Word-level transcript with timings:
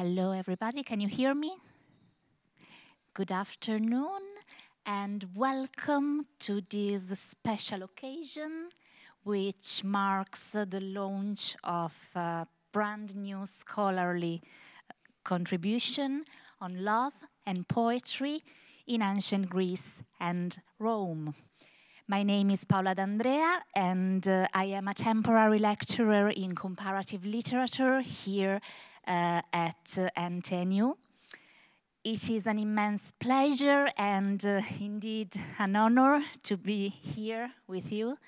Hello, 0.00 0.30
everybody. 0.30 0.84
Can 0.84 1.00
you 1.00 1.08
hear 1.08 1.34
me? 1.34 1.56
Good 3.14 3.32
afternoon, 3.32 4.22
and 4.86 5.26
welcome 5.34 6.26
to 6.38 6.60
this 6.60 7.08
special 7.18 7.82
occasion, 7.82 8.68
which 9.24 9.82
marks 9.82 10.52
the 10.52 10.80
launch 10.80 11.56
of 11.64 11.96
a 12.14 12.46
brand 12.70 13.16
new 13.16 13.44
scholarly 13.44 14.40
contribution 15.24 16.22
on 16.60 16.84
love 16.84 17.14
and 17.44 17.66
poetry 17.66 18.44
in 18.86 19.02
ancient 19.02 19.50
Greece 19.50 20.00
and 20.20 20.58
Rome. 20.78 21.34
My 22.06 22.22
name 22.22 22.50
is 22.50 22.64
Paola 22.64 22.94
D'Andrea, 22.94 23.64
and 23.74 24.26
uh, 24.28 24.46
I 24.54 24.66
am 24.66 24.86
a 24.86 24.94
temporary 24.94 25.58
lecturer 25.58 26.30
in 26.30 26.54
comparative 26.54 27.26
literature 27.26 28.00
here 28.00 28.60
uh, 29.08 29.40
at 29.52 29.98
uh, 29.98 30.10
NTNU. 30.16 30.94
It 32.04 32.30
is 32.30 32.46
an 32.46 32.58
immense 32.58 33.10
pleasure 33.18 33.88
and 33.96 34.44
uh, 34.44 34.60
indeed 34.78 35.34
an 35.58 35.74
honor 35.76 36.22
to 36.44 36.56
be 36.56 36.88
here 36.88 37.50
with 37.66 37.90
you 37.90 38.18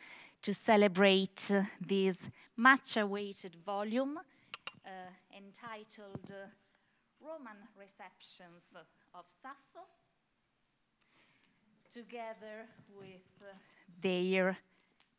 to 0.42 0.54
celebrate 0.54 1.51
uh, 1.51 1.62
this 1.87 2.30
much 2.56 2.96
awaited 2.96 3.56
volume 3.64 4.18
uh, 4.18 4.90
entitled 5.37 6.30
uh, 6.30 6.48
Roman 7.20 7.59
Receptions 7.78 8.65
of 9.15 9.26
Sappho, 9.42 9.87
together 11.92 12.66
with 12.98 13.20
their 14.01 14.56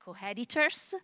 co 0.03 0.15
editors, 0.21 0.95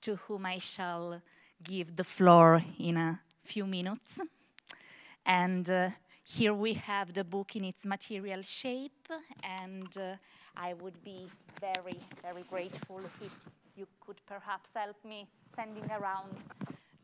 to 0.00 0.16
whom 0.16 0.46
I 0.46 0.58
shall 0.58 1.22
give 1.62 1.94
the 1.94 2.04
floor 2.04 2.64
in 2.78 2.96
a 2.96 3.20
few 3.44 3.66
minutes. 3.66 4.20
And 5.24 5.68
uh, 5.68 5.90
here 6.24 6.54
we 6.54 6.74
have 6.74 7.12
the 7.12 7.24
book 7.24 7.56
in 7.56 7.64
its 7.64 7.84
material 7.84 8.42
shape, 8.42 9.08
and 9.42 9.96
uh, 9.98 10.16
I 10.56 10.74
would 10.74 11.02
be 11.02 11.28
very, 11.60 11.98
very 12.22 12.42
grateful 12.48 13.00
if 13.20 13.40
you 13.76 13.86
could 14.00 14.20
perhaps 14.26 14.70
help 14.74 15.04
me 15.04 15.26
sending 15.54 15.90
around 15.90 16.36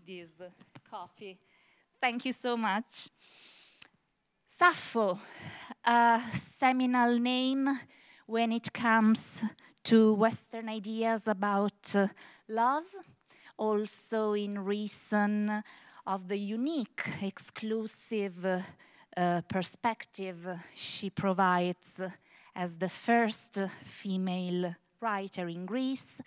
this 0.07 0.31
copy. 0.91 1.39
Thank 2.01 2.25
you 2.25 2.33
so 2.33 2.57
much. 2.57 3.09
Sappho, 4.47 5.19
a 5.85 6.21
seminal 6.33 7.19
name 7.19 7.69
when 8.27 8.53
it 8.53 8.73
comes 8.73 9.43
to 9.85 10.15
Western 10.15 10.69
ideas 10.69 11.29
about 11.29 11.95
uh, 11.95 12.09
love, 12.49 12.85
also 13.57 14.33
in 14.33 14.65
reason 14.65 15.63
of 16.07 16.29
the 16.29 16.39
unique, 16.39 17.03
exclusive 17.21 18.63
uh, 19.17 19.41
perspective 19.49 20.47
she 20.75 21.11
provides 21.11 22.01
as 22.55 22.79
the 22.79 22.89
first 22.89 23.59
female 23.85 24.77
writer 25.01 25.49
in 25.49 25.67
Greece 25.67 26.21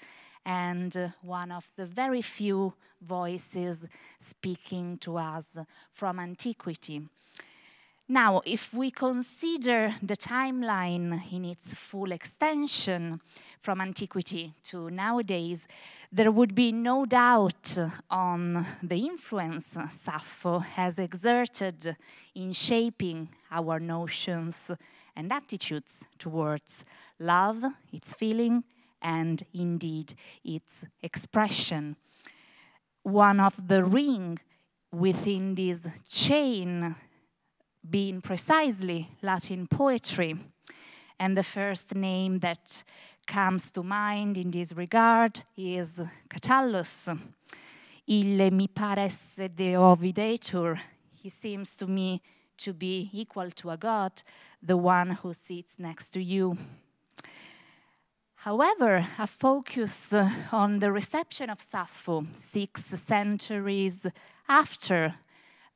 and 0.45 1.13
one 1.21 1.51
of 1.51 1.71
the 1.77 1.85
very 1.85 2.21
few 2.21 2.73
voices 3.01 3.87
speaking 4.17 4.97
to 4.97 5.17
us 5.17 5.57
from 5.93 6.19
antiquity. 6.19 7.01
Now, 8.11 8.41
if 8.45 8.73
we 8.73 8.91
consider 8.91 9.95
the 10.01 10.17
timeline 10.17 11.21
in 11.31 11.45
its 11.45 11.73
full 11.75 12.11
extension 12.11 13.21
from 13.59 13.81
antiquity 13.81 14.53
to 14.63 14.89
nowadays, 14.89 15.67
there 16.11 16.31
would 16.31 16.55
be 16.55 16.71
no 16.71 17.05
doubt 17.05 17.77
on 18.09 18.65
the 18.81 19.05
influence 19.05 19.77
Sappho 19.91 20.59
has 20.59 20.97
exerted 20.97 21.95
in 22.33 22.51
shaping 22.53 23.29
our 23.51 23.79
notions 23.79 24.71
and 25.15 25.31
attitudes 25.31 26.05
towards 26.17 26.85
love, 27.19 27.63
its 27.91 28.13
feeling, 28.13 28.63
and 29.01 29.43
indeed 29.53 30.13
its 30.43 30.85
expression. 31.03 31.95
One 33.03 33.39
of 33.39 33.67
the 33.67 33.83
ring 33.83 34.39
within 34.91 35.55
this 35.55 35.87
chain 36.07 36.95
being 37.87 38.21
precisely 38.21 39.09
Latin 39.21 39.67
poetry. 39.67 40.37
And 41.19 41.37
the 41.37 41.43
first 41.43 41.95
name 41.95 42.39
that 42.39 42.83
comes 43.29 43.69
to 43.69 43.83
mind 43.83 44.37
in 44.39 44.49
this 44.49 44.73
regard 44.73 45.43
is 45.55 46.01
Catullus. 46.27 47.07
Il 48.07 48.51
mi 48.51 48.67
paresse 48.67 49.47
deo 49.55 49.95
videtur. 49.95 50.79
He 51.13 51.29
seems 51.29 51.77
to 51.77 51.85
me 51.85 52.23
to 52.57 52.73
be 52.73 53.07
equal 53.13 53.51
to 53.51 53.69
a 53.69 53.77
god, 53.77 54.23
the 54.63 54.75
one 54.75 55.11
who 55.11 55.31
sits 55.33 55.77
next 55.77 56.09
to 56.09 56.19
you. 56.19 56.57
However, 58.37 59.07
a 59.19 59.27
focus 59.27 60.11
on 60.51 60.79
the 60.79 60.91
reception 60.91 61.51
of 61.51 61.61
Sappho 61.61 62.25
six 62.35 62.85
centuries 62.85 64.07
after 64.47 65.13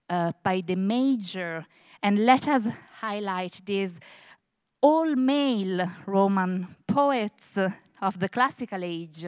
uh, 0.09 0.31
by 0.41 0.61
the 0.65 0.75
major 0.75 1.67
and 2.01 2.25
let 2.25 2.47
us 2.47 2.67
highlight 2.99 3.61
these 3.63 3.99
all 4.83 5.15
male 5.15 5.89
Roman 6.05 6.67
poets 6.85 7.57
of 8.01 8.19
the 8.19 8.27
classical 8.27 8.83
age 8.83 9.25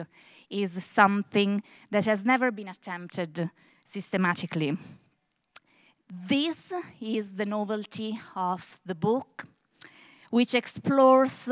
is 0.50 0.84
something 0.84 1.62
that 1.90 2.04
has 2.04 2.26
never 2.26 2.50
been 2.50 2.68
attempted 2.68 3.50
systematically. 3.82 4.76
This 6.28 6.72
is 7.00 7.36
the 7.36 7.46
novelty 7.46 8.20
of 8.36 8.78
the 8.84 8.94
book, 8.94 9.46
which 10.28 10.54
explores 10.54 11.48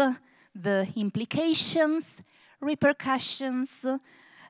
the 0.54 0.87
implications, 0.97 2.04
repercussions, 2.60 3.70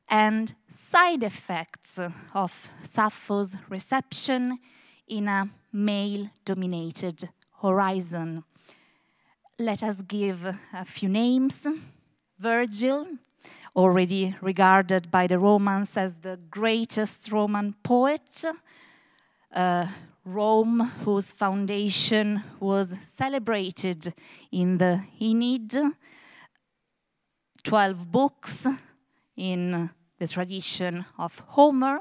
and 0.09 0.53
side 0.69 1.23
effects 1.23 2.01
of 2.35 2.73
Sappho's 2.83 3.57
reception 3.69 4.59
in 5.07 5.29
a 5.29 5.49
male 5.73 6.29
dominated 6.45 7.29
horizon. 7.63 8.43
Let 9.61 9.85
us 9.85 10.03
give 10.03 10.45
a 10.73 10.85
few 10.85 11.09
names. 11.09 11.65
Virgil, 12.41 13.07
already 13.77 14.35
regarded 14.41 15.13
by 15.13 15.29
the 15.29 15.39
Romans 15.39 15.97
as 15.97 16.19
the 16.19 16.41
greatest 16.51 17.31
Roman 17.31 17.73
poet, 17.85 18.45
uh, 19.55 19.87
Rome, 20.25 20.81
whose 21.05 21.31
foundation 21.31 22.43
was 22.59 22.99
celebrated 23.01 24.13
in 24.51 24.79
the 24.79 25.05
Aeneid, 25.21 25.77
12 27.63 28.11
books 28.11 28.67
in 29.37 29.89
the 30.19 30.27
tradition 30.27 31.05
of 31.17 31.39
Homer, 31.51 32.01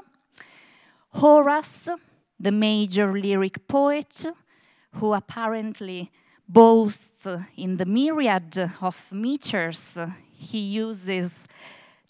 Horace, 1.10 1.88
the 2.40 2.50
major 2.50 3.12
lyric 3.12 3.68
poet, 3.68 4.26
who 4.94 5.12
apparently 5.12 6.10
boasts 6.48 7.26
in 7.56 7.76
the 7.76 7.86
myriad 7.86 8.70
of 8.80 9.12
meters 9.12 9.98
he 10.32 10.58
uses 10.58 11.48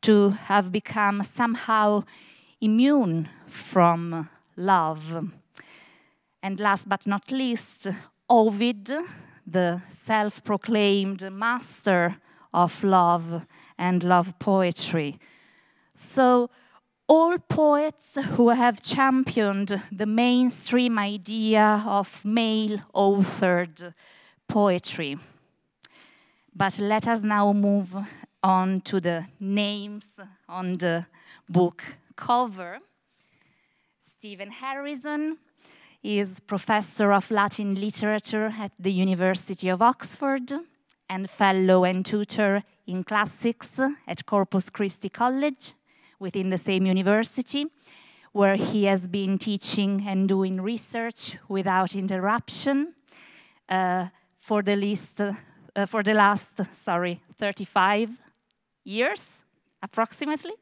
to 0.03 0.31
have 0.31 0.71
become 0.73 1.23
somehow 1.23 2.05
immune 2.61 3.29
from 3.47 4.29
love. 4.57 5.31
And 6.43 6.61
last 6.61 6.89
but 6.89 7.07
not 7.07 7.31
least, 7.31 7.89
Ovid, 8.29 8.93
the 9.47 9.83
self 9.89 10.43
proclaimed 10.45 11.31
master 11.33 12.17
of 12.53 12.83
love 12.85 13.47
and 13.79 14.03
love 14.03 14.39
poetry. 14.39 15.19
So, 15.97 16.51
all 17.07 17.39
poets 17.39 18.19
who 18.37 18.49
have 18.51 18.83
championed 18.83 19.83
the 19.93 20.07
mainstream 20.07 20.99
idea 20.99 21.83
of 21.87 22.25
male 22.25 22.81
authored 22.95 23.93
poetry. 24.55 25.19
But 26.55 26.79
let 26.79 27.09
us 27.09 27.25
now 27.25 27.53
move 27.53 27.89
on 28.41 28.83
to 28.83 29.01
the 29.01 29.27
names 29.41 30.07
on 30.49 30.75
the 30.75 31.07
book 31.49 31.83
cover. 32.15 32.79
Stephen 33.99 34.53
Harrison 34.53 35.39
is 36.05 36.39
professor 36.39 37.13
of 37.13 37.33
Latin 37.33 37.75
literature 37.75 38.55
at 38.57 38.71
the 38.79 38.93
University 38.93 39.69
of 39.69 39.83
Oxford 39.83 40.53
and 41.11 41.29
fellow 41.29 41.83
and 41.85 42.07
tutor 42.07 42.63
in 42.87 43.03
classics 43.03 43.81
at 44.07 44.25
Corpus 44.25 44.71
Christi 44.71 45.09
College 45.09 45.73
within 46.21 46.51
the 46.51 46.59
same 46.59 46.87
university, 46.87 47.67
where 48.31 48.55
he 48.55 48.85
has 48.85 49.09
been 49.09 49.37
teaching 49.37 50.05
and 50.07 50.29
doing 50.29 50.61
research 50.61 51.37
without 51.49 51.97
interruption 51.97 52.95
uh, 53.69 54.07
for 54.45 54.63
the 54.63 54.77
uh, 55.75 55.87
for 55.87 56.03
the 56.03 56.13
last, 56.13 56.61
sorry, 56.75 57.23
35 57.39 58.11
years, 58.85 59.43
approximately. 59.83 60.53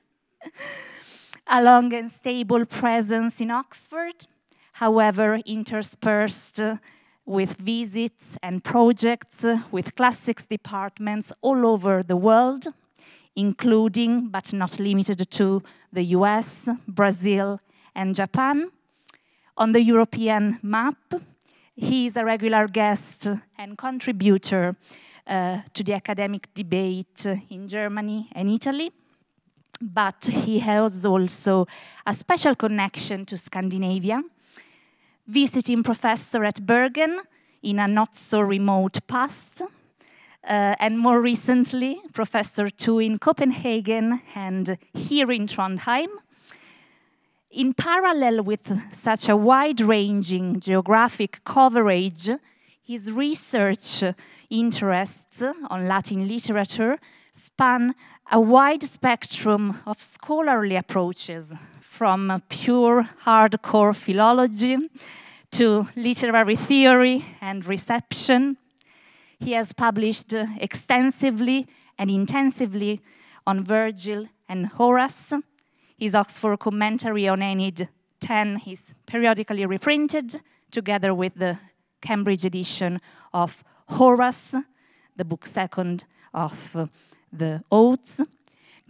A 1.49 1.61
long 1.61 1.93
and 1.93 2.09
stable 2.09 2.65
presence 2.65 3.41
in 3.41 3.51
Oxford, 3.51 4.29
however, 4.75 5.41
interspersed 5.45 6.61
with 7.27 7.57
visits 7.57 8.39
and 8.41 8.63
projects 8.63 9.45
with 9.73 9.97
classics 9.97 10.47
departments 10.47 11.33
all 11.41 11.67
over 11.67 12.05
the 12.05 12.17
world, 12.17 12.67
including 13.35 14.29
but 14.29 14.53
not 14.53 14.79
limited 14.79 15.29
to 15.29 15.61
the 15.93 16.05
US, 16.19 16.69
Brazil, 16.87 17.59
and 17.97 18.15
Japan. 18.15 18.71
On 19.57 19.73
the 19.73 19.83
European 19.83 20.61
map, 20.63 20.97
he 21.75 22.07
is 22.07 22.17
a 22.17 22.25
regular 22.25 22.69
guest 22.69 23.29
and 23.57 23.79
contributor 23.79 24.77
uh, 25.27 25.61
to 25.73 25.83
the 25.83 25.95
academic 25.95 26.53
debate 26.55 27.27
in 27.51 27.67
Germany 27.69 28.29
and 28.33 28.51
Italy. 28.51 28.91
But 29.81 30.27
he 30.27 30.61
has 30.61 31.05
also 31.05 31.67
a 32.07 32.15
special 32.15 32.55
connection 32.55 33.25
to 33.27 33.37
Scandinavia, 33.37 34.23
visiting 35.27 35.83
professor 35.83 36.45
at 36.45 36.65
Bergen 36.65 37.21
in 37.63 37.79
a 37.79 37.89
not 37.89 38.15
so 38.17 38.41
remote 38.41 38.99
past, 39.07 39.63
uh, 39.63 39.67
and 40.79 40.99
more 40.99 41.21
recently, 41.21 42.01
professor 42.13 42.69
too 42.69 42.99
in 42.99 43.19
Copenhagen 43.19 44.21
and 44.35 44.77
here 44.93 45.31
in 45.31 45.47
Trondheim. 45.47 46.09
In 47.53 47.75
parallel 47.75 48.45
with 48.45 48.95
such 48.95 49.29
a 49.29 49.37
wide 49.37 49.83
ranging 49.83 50.59
geographic 50.59 51.45
coverage, 51.45 52.31
his 52.83 53.13
research 53.13 54.03
interests 54.49 55.43
on 55.69 55.87
Latin 55.87 56.27
literature 56.27 56.99
span 57.31 57.95
a 58.31 58.41
wide 58.41 58.83
spectrum 58.83 59.83
of 59.85 60.01
scholarly 60.01 60.77
approaches, 60.77 61.53
from 61.79 62.43
pure 62.49 63.11
hardcore 63.27 63.95
philology 63.95 64.79
to 65.51 65.87
literary 65.95 66.57
theory 66.57 67.23
and 67.43 67.67
reception. 67.67 68.57
He 69.39 69.53
has 69.53 69.75
published 69.75 70.33
extensively 70.59 71.67
and 71.99 72.11
intensively 72.11 73.03
on 73.47 73.63
Virgil 73.63 74.29
and 74.49 74.69
Horace. 74.69 75.35
His 76.03 76.17
Oxford 76.17 76.59
commentary 76.59 77.29
on 77.29 77.43
Aeneid 77.43 77.89
10 78.19 78.63
is 78.67 78.93
periodically 79.07 79.65
reprinted 79.65 80.41
together 80.73 81.15
with 81.15 81.37
the 81.37 81.59
Cambridge 82.01 82.45
edition 82.45 82.99
of 83.33 83.63
Horace, 83.87 84.57
the 85.15 85.25
book 85.25 85.47
second 85.47 86.05
of 86.35 86.75
uh, 86.75 86.87
the 87.33 87.63
Odes. 87.71 88.21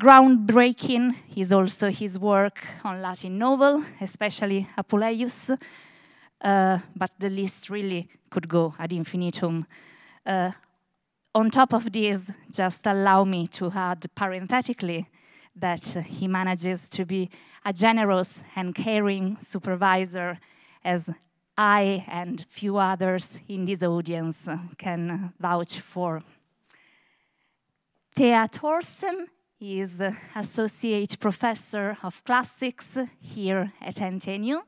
Groundbreaking 0.00 1.14
is 1.37 1.53
also 1.53 1.91
his 1.91 2.19
work 2.19 2.67
on 2.82 3.03
Latin 3.03 3.37
novel, 3.37 3.85
especially 4.00 4.67
Apuleius, 4.79 5.55
uh, 6.41 6.79
but 6.97 7.11
the 7.19 7.29
list 7.29 7.69
really 7.69 8.08
could 8.31 8.49
go 8.49 8.75
ad 8.79 8.91
infinitum. 8.91 9.67
Uh, 10.25 10.53
on 11.35 11.50
top 11.50 11.75
of 11.75 11.93
this, 11.93 12.31
just 12.50 12.87
allow 12.87 13.23
me 13.25 13.49
to 13.49 13.70
add 13.70 14.03
parenthetically 14.15 15.11
that 15.56 15.84
he 15.84 16.26
manages 16.28 16.88
to 16.90 17.04
be 17.04 17.31
a 17.64 17.72
generous 17.72 18.43
and 18.56 18.75
caring 18.75 19.38
supervisor 19.40 20.38
as 20.84 21.10
I 21.56 22.04
and 22.08 22.44
few 22.49 22.78
others 22.78 23.40
in 23.49 23.64
this 23.64 23.82
audience 23.82 24.49
can 24.78 25.32
vouch 25.38 25.78
for. 25.81 26.22
Thea 28.16 28.49
Thorsen 28.50 29.26
is 29.60 30.02
Associate 30.34 31.19
Professor 31.20 31.96
of 32.02 32.25
Classics 32.25 32.98
here 33.20 33.72
at 33.81 33.94
NTNU. 33.96 34.60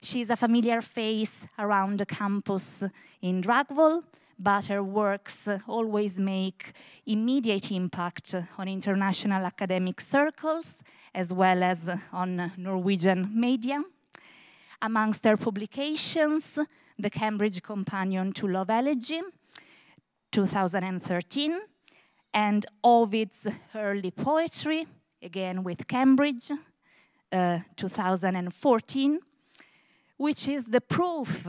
She's 0.00 0.30
a 0.30 0.36
familiar 0.36 0.80
face 0.80 1.46
around 1.58 1.98
the 1.98 2.06
campus 2.06 2.84
in 3.20 3.42
Dragvoll, 3.42 4.04
but 4.38 4.66
her 4.66 4.82
works 4.82 5.48
always 5.66 6.18
make 6.18 6.72
immediate 7.06 7.70
impact 7.70 8.34
on 8.58 8.68
international 8.68 9.44
academic 9.44 10.00
circles 10.00 10.82
as 11.14 11.32
well 11.32 11.62
as 11.62 11.88
on 12.12 12.52
Norwegian 12.56 13.30
media. 13.34 13.82
Amongst 14.82 15.24
her 15.24 15.36
publications, 15.36 16.58
the 16.98 17.10
Cambridge 17.10 17.62
Companion 17.62 18.32
to 18.32 18.46
Love 18.46 18.68
Elegy, 18.68 19.22
2013, 20.30 21.58
and 22.34 22.66
Ovid's 22.84 23.46
early 23.74 24.10
poetry, 24.10 24.86
again 25.22 25.64
with 25.64 25.86
Cambridge, 25.88 26.50
uh, 27.32 27.60
2014, 27.76 29.18
which 30.18 30.46
is 30.48 30.66
the 30.66 30.80
proof 30.82 31.46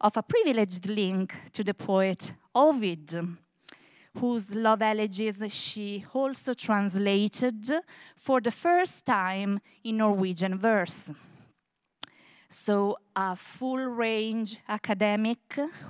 of 0.00 0.16
a 0.16 0.22
privileged 0.22 0.86
link 0.86 1.34
to 1.52 1.64
the 1.64 1.74
poet 1.74 2.32
Ovid, 2.54 3.14
whose 4.16 4.54
love 4.54 4.82
elegies 4.82 5.42
she 5.52 6.04
also 6.12 6.54
translated 6.54 7.70
for 8.16 8.40
the 8.40 8.50
first 8.50 9.04
time 9.04 9.60
in 9.84 9.98
Norwegian 9.98 10.58
verse. 10.58 11.10
So, 12.50 12.96
a 13.14 13.36
full 13.36 13.76
range 13.76 14.56
academic 14.68 15.38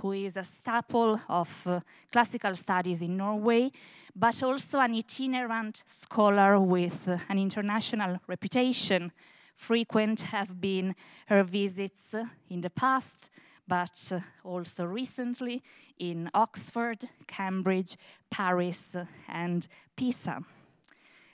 who 0.00 0.12
is 0.12 0.36
a 0.36 0.42
staple 0.42 1.20
of 1.28 1.66
uh, 1.66 1.80
classical 2.10 2.56
studies 2.56 3.00
in 3.00 3.16
Norway, 3.16 3.70
but 4.16 4.42
also 4.42 4.80
an 4.80 4.94
itinerant 4.94 5.84
scholar 5.86 6.58
with 6.58 7.06
uh, 7.06 7.18
an 7.28 7.38
international 7.38 8.18
reputation. 8.26 9.12
Frequent 9.54 10.20
have 10.22 10.60
been 10.60 10.96
her 11.26 11.44
visits 11.44 12.16
in 12.50 12.60
the 12.60 12.70
past, 12.70 13.30
but 13.68 14.12
uh, 14.12 14.20
also 14.42 14.84
recently 14.84 15.62
in 15.98 16.30
Oxford, 16.34 17.04
Cambridge, 17.26 17.96
Paris, 18.30 18.96
uh, 18.96 19.04
and 19.28 19.68
Pisa. 19.96 20.42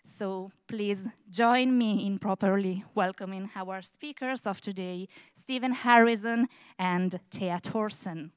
So 0.02 0.50
please 0.66 1.08
join 1.30 1.78
me 1.78 2.06
in 2.06 2.18
properly 2.18 2.84
welcoming 2.94 3.50
our 3.56 3.80
speakers 3.80 4.46
of 4.46 4.60
today, 4.60 5.08
Stephen 5.32 5.72
Harrison 5.72 6.48
and 6.78 7.18
Thea 7.30 7.58
Thorsen. 7.62 8.30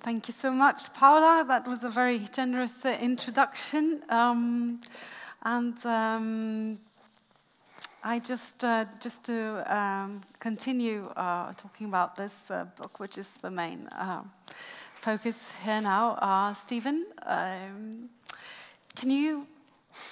Thank 0.00 0.28
you 0.28 0.34
so 0.34 0.52
much, 0.52 0.94
Paola. 0.94 1.44
That 1.46 1.66
was 1.66 1.82
a 1.82 1.88
very 1.88 2.20
generous 2.32 2.84
uh, 2.84 2.96
introduction. 3.00 4.02
Um, 4.08 4.80
and 5.42 5.84
um, 5.84 6.78
I 8.02 8.20
just, 8.20 8.62
uh, 8.62 8.84
just 9.00 9.24
to 9.24 9.64
um, 9.76 10.22
continue 10.38 11.06
uh, 11.16 11.52
talking 11.54 11.88
about 11.88 12.16
this 12.16 12.32
uh, 12.48 12.64
book, 12.76 13.00
which 13.00 13.18
is 13.18 13.28
the 13.42 13.50
main 13.50 13.88
uh, 13.88 14.22
focus 14.94 15.34
here 15.64 15.80
now. 15.80 16.12
Uh, 16.12 16.54
Stephen, 16.54 17.06
um, 17.26 18.08
can 18.94 19.10
you 19.10 19.46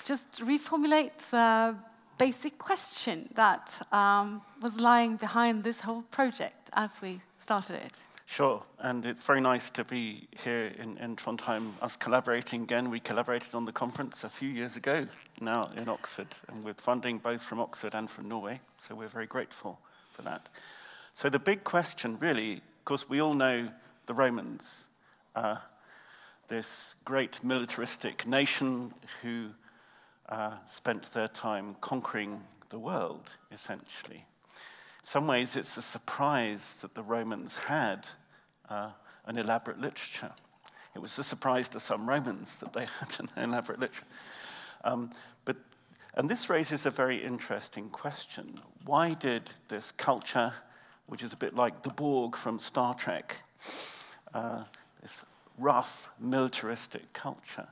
just 0.04 0.40
reformulate 0.40 1.12
the 1.30 1.76
basic 2.18 2.58
question 2.58 3.28
that 3.34 3.70
um, 3.92 4.42
was 4.60 4.80
lying 4.80 5.16
behind 5.16 5.62
this 5.62 5.80
whole 5.80 6.02
project 6.10 6.70
as 6.72 6.90
we 7.00 7.20
started 7.42 7.76
it? 7.76 8.05
Sure, 8.28 8.62
and 8.80 9.06
it's 9.06 9.22
very 9.22 9.40
nice 9.40 9.70
to 9.70 9.84
be 9.84 10.28
here 10.44 10.72
in, 10.78 10.98
in 10.98 11.16
Trondheim, 11.16 11.70
us 11.80 11.96
collaborating 11.96 12.64
again. 12.64 12.90
We 12.90 13.00
collaborated 13.00 13.54
on 13.54 13.64
the 13.64 13.72
conference 13.72 14.24
a 14.24 14.28
few 14.28 14.48
years 14.48 14.76
ago 14.76 15.06
now 15.40 15.70
in 15.76 15.88
Oxford, 15.88 16.26
and 16.48 16.64
with 16.64 16.80
funding 16.80 17.18
both 17.18 17.40
from 17.40 17.60
Oxford 17.60 17.94
and 17.94 18.10
from 18.10 18.28
Norway, 18.28 18.60
so 18.78 18.94
we're 18.94 19.08
very 19.08 19.26
grateful 19.26 19.78
for 20.12 20.22
that. 20.22 20.48
So 21.14 21.30
the 21.30 21.38
big 21.38 21.64
question, 21.64 22.18
really, 22.18 22.54
of 22.54 22.84
course, 22.84 23.08
we 23.08 23.22
all 23.22 23.32
know 23.32 23.68
the 24.06 24.14
Romans, 24.14 24.84
uh, 25.34 25.56
this 26.48 26.94
great 27.04 27.42
militaristic 27.44 28.26
nation 28.26 28.92
who 29.22 29.50
uh, 30.28 30.54
spent 30.66 31.12
their 31.12 31.28
time 31.28 31.76
conquering 31.80 32.42
the 32.70 32.78
world, 32.78 33.30
essentially. 33.52 34.26
Some 35.06 35.28
ways, 35.28 35.54
it's 35.54 35.76
a 35.76 35.82
surprise 35.82 36.78
that 36.82 36.96
the 36.96 37.02
Romans 37.04 37.54
had 37.54 38.08
uh, 38.68 38.90
an 39.24 39.38
elaborate 39.38 39.80
literature. 39.80 40.32
It 40.96 40.98
was 40.98 41.16
a 41.16 41.22
surprise 41.22 41.68
to 41.68 41.80
some 41.80 42.08
Romans 42.08 42.58
that 42.58 42.72
they 42.72 42.86
had 42.98 43.14
an 43.20 43.30
elaborate 43.36 43.78
literature. 43.78 44.08
Um, 44.82 45.10
but, 45.44 45.58
and 46.14 46.28
this 46.28 46.50
raises 46.50 46.86
a 46.86 46.90
very 46.90 47.24
interesting 47.24 47.88
question. 47.88 48.60
Why 48.84 49.14
did 49.14 49.48
this 49.68 49.92
culture, 49.92 50.52
which 51.06 51.22
is 51.22 51.32
a 51.32 51.36
bit 51.36 51.54
like 51.54 51.84
the 51.84 51.90
Borg 51.90 52.34
from 52.34 52.58
Star 52.58 52.92
Trek, 52.92 53.36
uh, 54.34 54.64
this 55.02 55.14
rough, 55.56 56.10
militaristic 56.18 57.12
culture, 57.12 57.68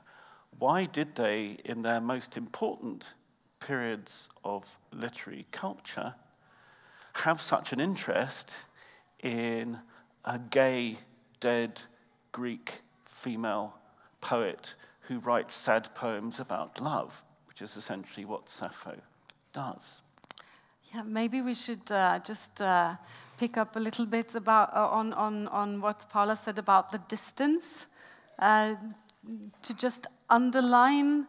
why 0.57 0.85
did 0.85 1.15
they, 1.15 1.57
in 1.65 1.81
their 1.81 1.99
most 1.99 2.37
important 2.37 3.13
periods 3.59 4.29
of 4.45 4.79
literary 4.93 5.45
culture, 5.51 6.15
have 7.23 7.41
such 7.41 7.71
an 7.73 7.79
interest 7.79 8.51
in 9.23 9.79
a 10.25 10.37
gay, 10.37 10.97
dead 11.39 11.81
Greek 12.31 12.81
female 13.05 13.73
poet 14.21 14.75
who 15.01 15.19
writes 15.19 15.53
sad 15.53 15.93
poems 15.95 16.39
about 16.39 16.81
love, 16.81 17.23
which 17.47 17.61
is 17.61 17.77
essentially 17.77 18.25
what 18.25 18.49
Sappho 18.49 18.95
does? 19.53 20.01
Yeah, 20.93 21.03
maybe 21.03 21.41
we 21.41 21.55
should 21.55 21.89
uh, 21.91 22.19
just 22.19 22.61
uh, 22.61 22.95
pick 23.37 23.57
up 23.57 23.75
a 23.75 23.79
little 23.79 24.05
bit 24.05 24.35
about 24.35 24.75
uh, 24.75 24.87
on, 24.87 25.13
on, 25.13 25.47
on 25.47 25.81
what 25.81 26.09
Paola 26.09 26.35
said 26.35 26.57
about 26.57 26.91
the 26.91 26.99
distance, 27.07 27.65
uh, 28.39 28.75
to 29.63 29.73
just 29.73 30.07
underline 30.29 31.27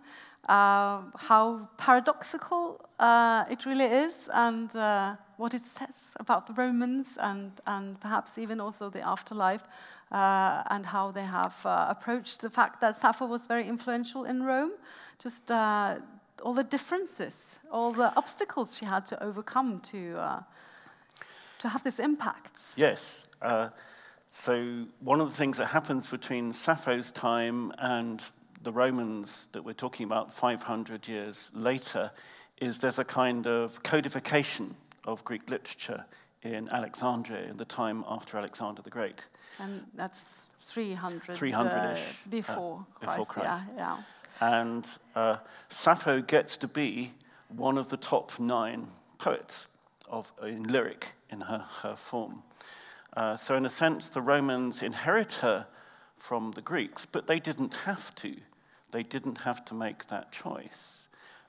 uh, 0.49 1.03
how 1.17 1.69
paradoxical 1.77 2.81
uh, 3.01 3.45
it 3.51 3.67
really 3.67 3.85
is 3.85 4.15
and 4.33 4.75
uh, 4.77 5.17
what 5.39 5.55
it 5.55 5.65
says 5.65 6.15
about 6.21 6.47
the 6.47 6.53
Romans 6.53 7.07
and, 7.19 7.51
and 7.67 8.01
perhaps 8.01 8.39
even 8.39 8.61
also 8.61 8.89
the 8.89 9.01
afterlife 9.01 9.65
uh, 10.13 10.63
and 10.71 10.87
how 10.87 11.11
they 11.11 11.25
have 11.25 11.57
uh, 11.65 11.87
approached 11.89 12.41
the 12.41 12.51
fact 12.51 12.81
that 12.81 12.97
Sappho 12.97 13.27
was 13.27 13.43
very 13.43 13.67
influential 13.67 14.25
in 14.25 14.45
Rome. 14.45 14.73
Just 15.19 15.51
uh, 15.51 15.97
all 16.43 16.55
the 16.55 16.65
differences, 16.65 17.59
all 17.73 17.93
the 17.93 18.15
obstacles 18.17 18.77
she 18.77 18.85
had 18.85 19.05
to 19.07 19.21
overcome 19.23 19.81
to, 19.81 20.45
to 21.59 21.69
have 21.69 21.83
this 21.83 21.99
impact. 21.99 22.61
Yes. 22.77 23.25
so, 24.29 24.87
one 25.01 25.21
of 25.21 25.29
the 25.31 25.37
things 25.37 25.57
that 25.59 25.67
happens 25.67 26.07
between 26.07 26.53
Sappho's 26.53 27.11
time 27.11 27.73
and 27.79 28.23
the 28.67 28.73
Romans 28.73 29.47
that 29.53 29.65
we're 29.65 29.73
talking 29.73 30.03
about 30.03 30.33
500 30.33 31.07
years 31.07 31.53
later 31.55 32.11
is 32.61 32.81
there's 32.81 32.99
a 32.99 33.05
kind 33.05 33.47
of 33.47 33.81
codification 33.85 34.75
of 35.05 35.23
Greek 35.23 35.49
literature 35.49 36.05
in 36.43 36.69
Alexandria 36.71 37.49
in 37.49 37.59
the 37.59 37.65
time 37.65 38.05
after 38.09 38.37
Alexander 38.37 38.83
the 38.83 38.91
Great. 38.91 39.25
And 39.61 39.85
that's 39.95 40.25
300 40.67 41.37
300 41.37 41.71
uh, 41.71 41.97
before, 42.29 42.85
uh, 43.01 43.07
before 43.07 43.27
Christ. 43.27 43.69
Yeah, 43.77 43.99
yeah. 44.41 44.57
And 44.59 44.85
uh, 45.15 45.37
Sappho 45.69 46.21
gets 46.21 46.57
to 46.57 46.67
be 46.67 47.13
one 47.57 47.79
of 47.79 47.89
the 47.89 47.97
top 47.97 48.41
nine 48.41 48.89
poets 49.19 49.69
of, 50.09 50.33
in 50.43 50.65
lyric 50.65 51.13
in 51.31 51.43
her, 51.43 51.65
her 51.83 51.95
form. 51.95 52.43
Uh, 53.17 53.37
so, 53.37 53.55
in 53.55 53.65
a 53.65 53.71
sense, 53.71 54.09
the 54.09 54.21
Romans 54.21 54.83
inherit 54.83 55.35
her 55.35 55.69
from 56.19 56.51
the 56.57 56.63
Greeks, 56.63 57.07
but 57.07 57.29
they 57.29 57.39
didn't 57.39 57.75
have 57.85 58.13
to. 58.17 58.35
They 58.91 59.03
didn't 59.03 59.39
have 59.39 59.65
to 59.67 59.75
make 59.75 60.09
that 60.09 60.33
choice. 60.33 61.09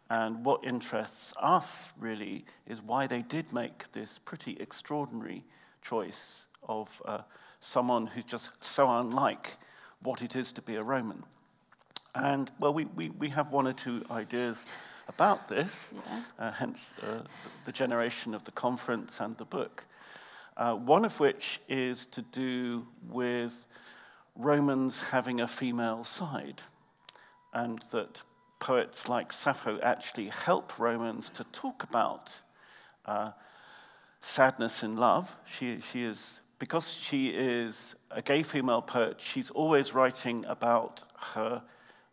And 0.10 0.46
what 0.46 0.64
interests 0.64 1.34
us 1.40 1.90
really 2.00 2.46
is 2.66 2.82
why 2.82 3.08
they 3.08 3.22
did 3.22 3.52
make 3.52 3.92
this 3.92 4.20
pretty 4.20 4.58
extraordinary 4.60 5.44
choice 5.82 6.46
of 6.68 7.02
uh, 7.06 7.20
someone 7.60 8.08
who's 8.08 8.24
just 8.24 8.52
so 8.62 8.90
unlike 9.00 9.58
what 10.02 10.22
it 10.22 10.36
is 10.36 10.52
to 10.54 10.62
be 10.62 10.76
a 10.76 10.84
Roman. 10.84 11.24
And 12.16 12.50
well, 12.60 12.74
we, 12.74 12.86
we, 12.86 13.10
we 13.10 13.30
have 13.30 13.52
one 13.52 13.68
or 13.68 13.74
two 13.74 14.04
ideas 14.10 14.66
about 15.08 15.48
this, 15.48 15.94
yeah. 15.94 16.22
uh, 16.40 16.52
hence 16.52 16.90
uh, 17.04 17.20
the 17.66 17.72
generation 17.72 18.34
of 18.34 18.44
the 18.44 18.52
conference 18.52 19.20
and 19.20 19.38
the 19.38 19.46
book. 19.46 19.84
Uh, 20.56 20.74
one 20.74 21.06
of 21.06 21.20
which 21.20 21.60
is 21.70 22.06
to 22.08 22.22
do 22.22 22.88
with 23.10 23.54
Romans 24.36 25.02
having 25.02 25.42
a 25.42 25.48
female 25.48 26.04
side 26.04 26.62
and 27.58 27.84
that 27.90 28.22
poets 28.60 29.10
like 29.10 29.34
Sappho 29.34 29.80
actually 29.82 30.30
help 30.30 30.78
Romans 30.80 31.30
to 31.32 31.44
talk 31.46 31.84
about 31.84 32.32
uh, 33.06 33.32
sadness 34.22 34.84
in 34.84 34.96
love. 34.98 35.36
She, 35.46 35.80
she 35.80 36.04
is, 36.04 36.42
because 36.60 36.94
she 36.94 37.30
is 37.30 37.96
a 38.12 38.22
gay 38.22 38.44
female 38.44 38.82
poet, 38.82 39.20
she's 39.20 39.50
always 39.50 39.94
writing 39.94 40.46
about 40.46 41.04
her 41.34 41.64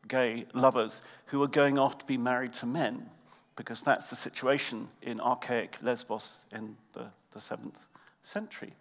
gay 0.09 0.47
lovers 0.55 1.03
who 1.27 1.43
are 1.43 1.49
going 1.49 1.79
off 1.79 1.99
to 1.99 2.07
be 2.07 2.19
married 2.19 2.53
to 2.55 2.67
men, 2.67 3.11
because 3.57 3.83
that's 3.83 4.09
the 4.11 4.17
situation 4.17 4.89
in 5.03 5.21
archaic 5.21 5.79
Lesbos 5.83 6.45
in 6.53 6.77
the, 6.93 7.07
the 7.33 7.41
seventh 7.41 7.87
century. 8.23 8.73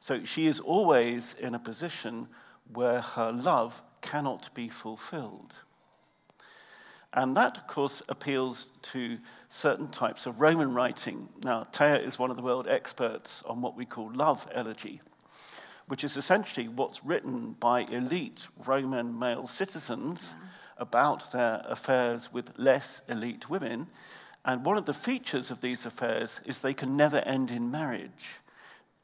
So 0.00 0.24
she 0.24 0.46
is 0.46 0.60
always 0.60 1.34
in 1.38 1.54
a 1.54 1.58
position 1.58 2.28
where 2.72 3.00
her 3.00 3.32
love 3.32 3.82
cannot 4.00 4.54
be 4.54 4.68
fulfilled. 4.68 5.52
And 7.12 7.36
that, 7.36 7.56
of 7.56 7.66
course, 7.66 8.02
appeals 8.08 8.68
to 8.82 9.18
certain 9.48 9.88
types 9.88 10.26
of 10.26 10.40
Roman 10.40 10.74
writing. 10.74 11.28
Now, 11.42 11.64
Thea 11.64 11.98
is 11.98 12.18
one 12.18 12.30
of 12.30 12.36
the 12.36 12.42
world 12.42 12.68
experts 12.68 13.42
on 13.46 13.62
what 13.62 13.76
we 13.76 13.86
call 13.86 14.12
love 14.12 14.46
elegy, 14.52 15.00
which 15.88 16.04
is 16.04 16.16
essentially 16.16 16.68
what's 16.68 17.04
written 17.04 17.52
by 17.52 17.82
elite 17.82 18.46
Roman 18.66 19.18
male 19.18 19.46
citizens 19.46 20.34
about 20.76 21.32
their 21.32 21.62
affairs 21.66 22.32
with 22.32 22.52
less 22.58 23.00
elite 23.08 23.48
women. 23.48 23.86
And 24.44 24.64
one 24.64 24.76
of 24.76 24.84
the 24.84 24.94
features 24.94 25.50
of 25.50 25.60
these 25.60 25.86
affairs 25.86 26.40
is 26.44 26.60
they 26.60 26.74
can 26.74 26.96
never 26.96 27.18
end 27.18 27.50
in 27.50 27.70
marriage. 27.70 28.40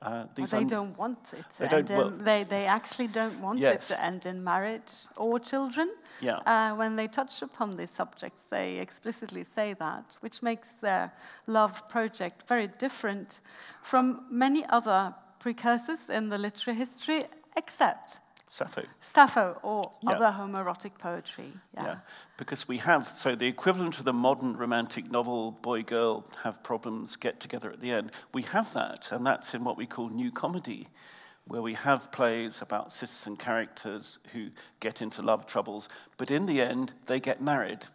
Uh, 0.02 0.25
well, 0.37 0.47
they 0.47 0.64
don't 0.64 0.99
want 0.99 1.32
it 1.32 1.49
to 1.49 1.73
end 1.73 1.90
in, 1.90 1.97
well, 1.97 2.11
they, 2.11 2.42
they 2.42 2.66
actually 2.66 3.06
don't 3.06 3.40
want 3.40 3.61
yes. 3.61 3.75
it 3.75 3.94
to 3.94 4.04
end 4.04 4.26
in 4.26 4.42
marriage 4.42 4.92
or 5.16 5.38
children. 5.38 5.90
Yeah. 6.21 6.38
Uh, 6.38 6.75
when 6.75 6.97
they 6.97 7.06
touch 7.06 7.40
upon 7.42 7.76
these 7.76 7.90
subjects, 7.90 8.42
they 8.50 8.78
explicitly 8.78 9.44
say 9.44 9.75
that, 9.75 10.16
which 10.21 10.42
makes 10.42 10.71
their 10.80 11.12
love 11.47 11.88
project 11.88 12.49
very 12.49 12.66
different 12.78 13.38
from 13.82 14.26
many 14.28 14.66
other 14.71 15.14
precursors 15.38 16.09
in 16.09 16.28
the 16.28 16.38
literary 16.38 16.76
history, 16.76 17.23
except 17.56 18.18
Sappho. 18.52 18.82
Sappho 19.00 19.59
or 19.62 19.90
yeah. 20.02 20.11
other 20.11 20.26
homoerotic 20.26 20.99
poetry. 20.99 21.54
Yeah. 21.75 21.85
yeah. 21.85 21.97
because 22.37 22.68
we 22.68 22.76
have, 22.76 23.09
so 23.09 23.35
the 23.35 23.47
equivalent 23.47 23.99
of 23.99 24.04
the 24.04 24.12
modern 24.12 24.59
romantic 24.59 25.11
novel, 25.11 25.52
boy 25.52 25.82
girl 25.82 26.26
have 26.42 26.62
problems, 26.62 27.16
get 27.16 27.40
together 27.40 27.71
at 27.71 27.80
the 27.80 27.90
end. 27.90 28.12
We 28.35 28.42
have 28.42 28.75
that, 28.75 29.11
and 29.11 29.25
that's 29.25 29.54
in 29.54 29.64
what 29.64 29.78
we 29.78 29.87
call 29.87 30.11
new 30.11 30.30
comedy, 30.30 30.88
where 31.47 31.62
we 31.62 31.73
have 31.73 32.12
plays 32.12 32.61
about 32.61 32.92
citizen 32.92 33.38
characters 33.38 34.18
who 34.35 34.50
get 34.80 35.00
into 35.00 35.23
love 35.23 35.47
troubles, 35.47 35.88
but 36.18 36.30
in 36.30 36.44
the 36.44 36.61
end, 36.61 36.92
they 37.06 37.21
get 37.21 37.40
married 37.40 37.87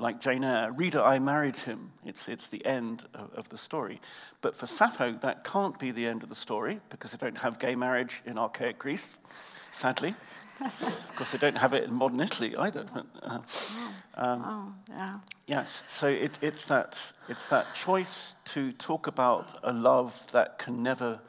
like 0.00 0.20
Jane 0.20 0.44
Eyre, 0.44 0.72
reader, 0.72 1.02
I 1.02 1.18
married 1.18 1.56
him. 1.56 1.92
It's, 2.04 2.28
it's 2.28 2.48
the 2.48 2.64
end 2.64 3.04
of, 3.14 3.32
of, 3.34 3.48
the 3.50 3.58
story. 3.58 4.00
But 4.40 4.56
for 4.56 4.66
Sappho, 4.66 5.12
that 5.20 5.44
can't 5.44 5.78
be 5.78 5.90
the 5.90 6.06
end 6.06 6.22
of 6.22 6.28
the 6.28 6.34
story 6.34 6.80
because 6.88 7.12
they 7.12 7.18
don't 7.18 7.38
have 7.38 7.58
gay 7.58 7.74
marriage 7.74 8.22
in 8.24 8.38
archaic 8.38 8.78
Greece, 8.78 9.14
sadly. 9.72 10.14
of 10.60 11.16
course, 11.16 11.32
they 11.32 11.38
don't 11.38 11.56
have 11.56 11.74
it 11.74 11.84
in 11.84 11.92
modern 11.92 12.20
Italy 12.20 12.56
either. 12.56 12.84
But, 12.92 13.06
uh, 13.22 13.38
um, 14.16 14.42
oh, 14.44 14.72
yeah. 14.88 15.18
Yes, 15.46 15.82
so 15.86 16.08
it, 16.08 16.32
it's, 16.40 16.66
that, 16.66 16.98
it's 17.28 17.48
that 17.48 17.66
choice 17.74 18.36
to 18.46 18.72
talk 18.72 19.06
about 19.06 19.58
a 19.62 19.72
love 19.72 20.26
that 20.32 20.58
can 20.58 20.82
never 20.82 21.20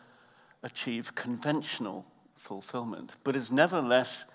achieve 0.64 1.16
conventional 1.16 2.06
fulfillment, 2.36 3.16
but 3.24 3.36
is 3.36 3.52
nevertheless 3.52 4.26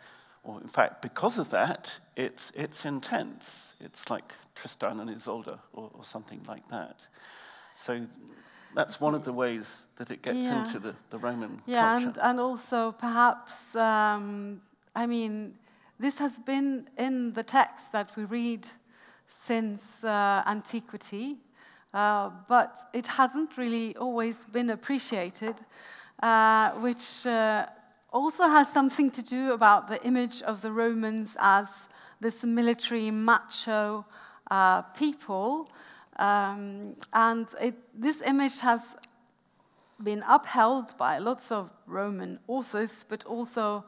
or 0.47 0.61
in 0.61 0.69
fact, 0.69 1.03
because 1.03 1.39
of 1.39 1.51
that, 1.51 2.01
it's, 2.15 2.53
it's 2.55 2.85
intense. 2.85 3.75
It's 3.81 4.09
like 4.09 4.33
Tristan 4.55 5.01
and 5.01 5.11
Isolde 5.11 5.59
or, 5.73 5.91
or 5.93 6.05
something 6.05 6.41
like 6.47 6.69
that. 6.69 7.07
So 7.75 8.07
that's 8.75 9.01
one 9.01 9.15
of 9.15 9.25
the 9.25 9.33
ways 9.33 9.87
that 9.97 10.11
it 10.11 10.23
gets 10.23 10.39
yeah. 10.39 10.65
into 10.65 10.79
the, 10.79 10.95
the 11.11 11.19
Roman 11.19 11.63
yeah, 11.67 11.93
culture. 11.93 12.07
and, 12.07 12.19
and 12.23 12.41
also 12.41 12.93
perhaps, 12.93 13.75
um, 13.75 14.61
I 14.95 15.07
mean, 15.07 15.55
this 15.99 16.19
has 16.19 16.39
been 16.39 16.89
in 16.97 17.33
the 17.33 17.43
text 17.43 17.93
that 17.93 18.15
we 18.17 18.25
read 18.25 18.67
since 19.27 19.83
uh, 20.05 20.43
antiquity, 20.47 21.37
uh, 21.93 22.31
but 22.49 22.89
it 22.93 23.07
hasn't 23.07 23.57
really 23.57 23.97
always 23.97 24.45
been 24.47 24.71
appreciated, 24.71 25.57
uh, 26.23 26.71
which 26.73 27.27
uh, 27.27 27.67
also 28.17 28.45
has 28.49 28.73
something 28.73 29.11
to 29.11 29.23
do 29.23 29.53
about 29.53 29.89
the 29.89 30.03
image 30.03 30.41
of 30.43 30.63
the 30.63 30.73
Romans 30.73 31.37
as 31.39 31.69
this 32.21 32.45
military 32.45 33.11
macho 33.11 34.07
uh, 34.51 34.83
people. 34.83 35.71
Um, 36.19 36.97
and 37.13 37.47
it, 37.61 37.75
this 37.95 38.23
image 38.23 38.61
has 38.61 38.81
been 40.03 40.25
upheld 40.27 40.97
by 40.97 41.19
lots 41.19 41.53
of 41.53 41.71
Roman 41.87 42.39
authors, 42.49 43.05
but 43.07 43.25
also 43.25 43.85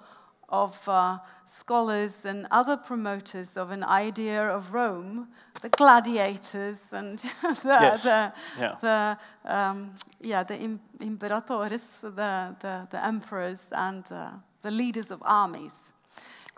of 0.50 0.88
uh, 0.88 1.18
scholars 1.46 2.18
and 2.24 2.46
other 2.50 2.76
promoters 2.76 3.56
of 3.56 3.70
an 3.70 3.84
idea 3.84 4.42
of 4.42 4.72
Rome, 4.72 5.28
the 5.62 5.68
gladiators 5.70 6.78
and 6.92 7.18
the, 7.42 7.58
yes. 7.64 8.02
the, 8.02 8.32
yeah. 8.58 8.76
the, 8.80 9.18
um, 9.44 9.94
yeah, 10.20 10.42
the 10.42 10.78
imperatores, 11.00 11.82
the, 12.02 12.56
the, 12.60 12.88
the 12.90 13.04
emperors, 13.04 13.62
and 13.72 14.04
uh, 14.10 14.30
the 14.62 14.70
leaders 14.70 15.10
of 15.10 15.22
armies. 15.24 15.76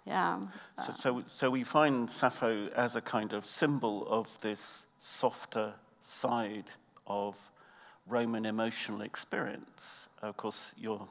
Yeah. 0.06 0.40
So, 0.82 0.92
so, 0.92 1.22
so 1.26 1.50
we 1.50 1.64
find 1.64 2.10
Sappho 2.10 2.68
as 2.68 2.96
a 2.96 3.00
kind 3.00 3.32
of 3.32 3.44
symbol 3.46 4.06
of 4.08 4.40
this 4.40 4.86
softer 4.98 5.74
side 6.00 6.70
of 7.06 7.36
Roman 8.06 8.46
emotional 8.46 9.02
experience. 9.02 10.08
Of 10.22 10.36
course, 10.36 10.72
you're 10.76 11.06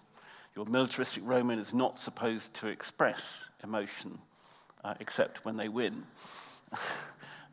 your 0.55 0.65
militaristic 0.65 1.23
Roman 1.25 1.57
is 1.57 1.73
not 1.73 1.97
supposed 1.97 2.53
to 2.55 2.67
express 2.67 3.45
emotion 3.63 4.19
uh, 4.83 4.95
except 4.99 5.45
when 5.45 5.55
they 5.55 5.69
win. 5.69 6.03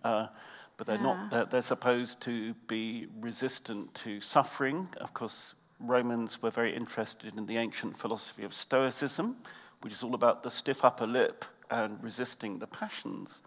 uh, 0.06 0.28
but 0.76 0.86
they're 0.86 0.96
Yeah. 0.96 1.02
not. 1.02 1.30
They're, 1.30 1.44
they're 1.46 1.62
supposed 1.62 2.20
to 2.22 2.54
be 2.68 3.08
resistant 3.20 3.94
to 4.04 4.20
suffering. 4.20 4.88
Of 5.00 5.12
course, 5.14 5.54
Romans 5.80 6.42
were 6.42 6.50
very 6.50 6.74
interested 6.74 7.34
in 7.36 7.46
the 7.46 7.56
ancient 7.56 7.96
philosophy 7.96 8.44
of 8.44 8.52
Stoicism, 8.52 9.36
which 9.82 9.92
is 9.92 10.02
all 10.02 10.14
about 10.14 10.42
the 10.42 10.50
stiff 10.50 10.84
upper 10.84 11.06
lip 11.06 11.44
and 11.70 12.02
resisting 12.02 12.58
the 12.58 12.66
passions. 12.66 13.42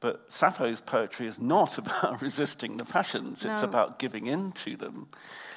But 0.00 0.30
Sappho's 0.30 0.80
poetry 0.80 1.26
is 1.26 1.38
not 1.40 1.78
about 1.84 2.22
resisting 2.22 2.76
the 2.76 2.84
passions, 2.84 3.44
it's 3.44 3.62
No. 3.62 3.68
about 3.68 3.98
giving 3.98 4.26
in 4.26 4.52
to 4.64 4.76
them. 4.76 5.08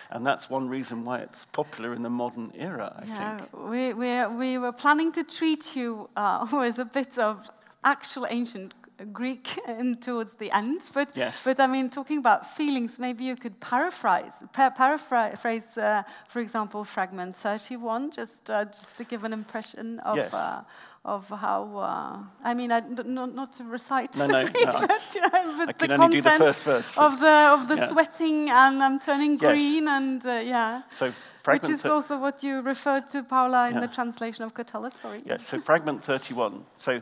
And 0.10 0.26
that's 0.26 0.50
one 0.50 0.68
reason 0.68 1.06
why 1.06 1.20
it's 1.20 1.46
popular 1.46 1.94
in 1.94 2.02
the 2.04 2.10
modern 2.10 2.52
era, 2.56 2.94
I 3.02 3.06
Yeah, 3.06 3.38
think. 3.38 3.50
we, 3.72 3.94
we, 3.94 4.26
we 4.26 4.58
were 4.58 4.74
planning 4.74 5.12
to 5.14 5.24
treat 5.24 5.76
you 5.76 6.10
uh, 6.16 6.46
with 6.54 6.80
a 6.80 6.86
bit 6.86 7.18
of 7.18 7.50
actual 7.84 8.28
ancient 8.30 8.74
Greek 9.06 9.58
in 9.68 9.96
towards 9.98 10.32
the 10.34 10.52
end, 10.52 10.82
but 10.94 11.10
Yes. 11.16 11.44
but 11.44 11.60
I 11.60 11.68
mean, 11.68 11.90
talking 11.90 12.18
about 12.20 12.46
feelings, 12.56 12.98
maybe 13.00 13.24
you 13.24 13.36
could 13.36 13.60
paraphrase, 13.60 14.44
pa- 14.54 14.70
paraphrase, 14.70 15.78
uh, 15.78 16.04
for 16.28 16.40
example, 16.42 16.84
fragment 16.84 17.36
thirty-one, 17.36 18.12
just 18.12 18.50
uh, 18.50 18.66
just 18.66 18.96
to 18.98 19.04
give 19.04 19.24
an 19.26 19.34
impression 19.34 20.00
of 20.00 20.18
Yes. 20.18 20.34
uh, 20.34 20.62
of 21.04 21.28
how. 21.30 21.64
Uh, 21.78 22.18
I 22.44 22.54
mean, 22.54 22.72
I, 22.72 22.80
not 23.06 23.34
not 23.34 23.54
to 23.58 23.64
recite, 23.64 24.16
No, 24.18 24.28
the 24.28 24.34
no, 24.34 24.48
Greek, 24.48 24.66
no, 24.66 24.72
but, 24.88 25.02
yeah, 25.16 25.30
but 25.58 25.70
I 25.70 25.72
the 25.72 25.74
can 25.74 25.92
only 26.02 26.18
do 26.18 26.22
the 26.22 26.30
content 26.30 26.56
first 26.56 26.64
verse. 26.64 26.98
of 26.98 27.20
the 27.20 27.36
of 27.54 27.68
the 27.68 27.76
Yeah. 27.76 27.90
sweating 27.90 28.50
and 28.50 28.84
I'm 28.84 29.00
turning 29.00 29.32
Yes. 29.40 29.52
green 29.52 29.88
and 29.88 30.26
uh, 30.26 30.32
yeah. 30.46 30.82
So, 30.92 31.12
Which 31.48 31.70
is 31.70 31.82
thir- 31.82 31.92
also 31.92 32.20
what 32.20 32.44
you 32.44 32.62
referred 32.62 33.08
to, 33.10 33.24
Paola, 33.24 33.68
in 33.70 33.74
Yeah. 33.76 33.88
the 33.88 33.94
translation 33.96 34.46
of 34.46 34.54
Catullus. 34.54 34.94
Sorry. 35.02 35.22
Yes, 35.26 35.48
so 35.48 35.60
fragment 35.60 36.04
31. 36.04 36.66
So 36.76 37.02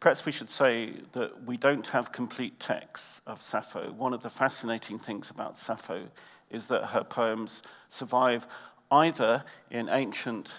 perhaps 0.00 0.24
we 0.24 0.32
should 0.32 0.50
say 0.50 0.94
that 1.12 1.44
we 1.44 1.56
don't 1.56 1.86
have 1.88 2.10
complete 2.10 2.58
texts 2.58 3.20
of 3.26 3.42
Sappho. 3.42 3.92
One 3.92 4.14
of 4.14 4.22
the 4.22 4.30
fascinating 4.30 4.98
things 4.98 5.30
about 5.30 5.58
Sappho 5.58 6.08
is 6.50 6.66
that 6.68 6.86
her 6.86 7.04
poems 7.04 7.62
survive 7.88 8.46
either 8.90 9.44
in 9.70 9.88
ancient 9.88 10.50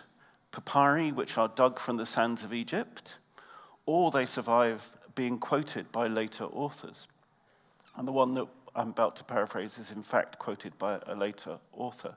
papyri, 0.52 1.12
which 1.12 1.38
are 1.38 1.48
dug 1.50 1.80
from 1.80 1.98
the 1.98 2.06
sands 2.06 2.44
of 2.44 2.54
Egypt, 2.54 3.18
or 3.86 4.12
they 4.12 4.26
survive 4.26 4.94
being 5.16 5.40
quoted 5.40 5.92
by 5.92 6.08
later 6.08 6.46
authors. 6.46 7.08
And 7.96 8.08
the 8.08 8.12
one 8.12 8.36
that 8.36 8.48
I'm 8.76 8.90
about 8.90 9.18
to 9.18 9.24
paraphrase 9.24 9.78
is, 9.80 9.92
in 9.92 10.02
fact, 10.02 10.40
quoted 10.40 10.78
by 10.78 11.00
a 11.08 11.16
later 11.16 11.58
author. 11.74 12.16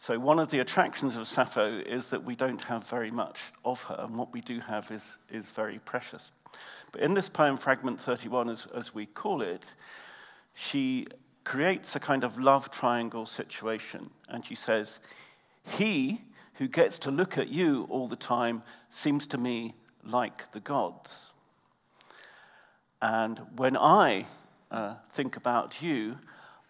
So, 0.00 0.18
one 0.18 0.38
of 0.38 0.50
the 0.50 0.60
attractions 0.60 1.16
of 1.16 1.26
Sappho 1.26 1.78
is 1.80 2.08
that 2.08 2.24
we 2.24 2.36
don't 2.36 2.62
have 2.62 2.86
very 2.86 3.10
much 3.10 3.38
of 3.64 3.82
her, 3.84 3.96
and 3.98 4.16
what 4.16 4.32
we 4.32 4.40
do 4.40 4.60
have 4.60 4.90
is, 4.92 5.16
is 5.28 5.50
very 5.50 5.80
precious. 5.80 6.30
But 6.92 7.02
in 7.02 7.14
this 7.14 7.28
poem, 7.28 7.56
Fragment 7.56 8.00
31, 8.00 8.48
as, 8.48 8.66
as 8.74 8.94
we 8.94 9.06
call 9.06 9.42
it, 9.42 9.64
she 10.54 11.06
creates 11.44 11.94
a 11.96 12.00
kind 12.00 12.24
of 12.24 12.38
love 12.38 12.70
triangle 12.70 13.26
situation, 13.26 14.10
and 14.28 14.44
she 14.44 14.54
says, 14.54 15.00
He 15.64 16.22
who 16.54 16.68
gets 16.68 16.98
to 17.00 17.10
look 17.10 17.38
at 17.38 17.48
you 17.48 17.86
all 17.88 18.08
the 18.08 18.16
time 18.16 18.62
seems 18.90 19.26
to 19.28 19.38
me 19.38 19.74
like 20.02 20.50
the 20.52 20.60
gods. 20.60 21.30
And 23.00 23.40
when 23.56 23.76
I 23.76 24.26
uh, 24.70 24.94
think 25.12 25.36
about 25.36 25.80
you, 25.80 26.18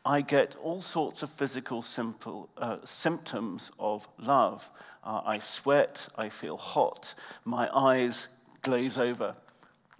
I 0.04 0.20
get 0.20 0.56
all 0.62 0.80
sorts 0.80 1.22
of 1.22 1.30
physical 1.30 1.82
simple, 1.82 2.48
uh, 2.56 2.78
symptoms 2.84 3.70
of 3.78 4.06
love. 4.18 4.70
Uh, 5.02 5.22
I 5.24 5.38
sweat, 5.38 6.08
I 6.16 6.28
feel 6.28 6.56
hot, 6.56 7.14
my 7.44 7.68
eyes 7.74 8.28
glaze 8.62 8.98
over. 8.98 9.34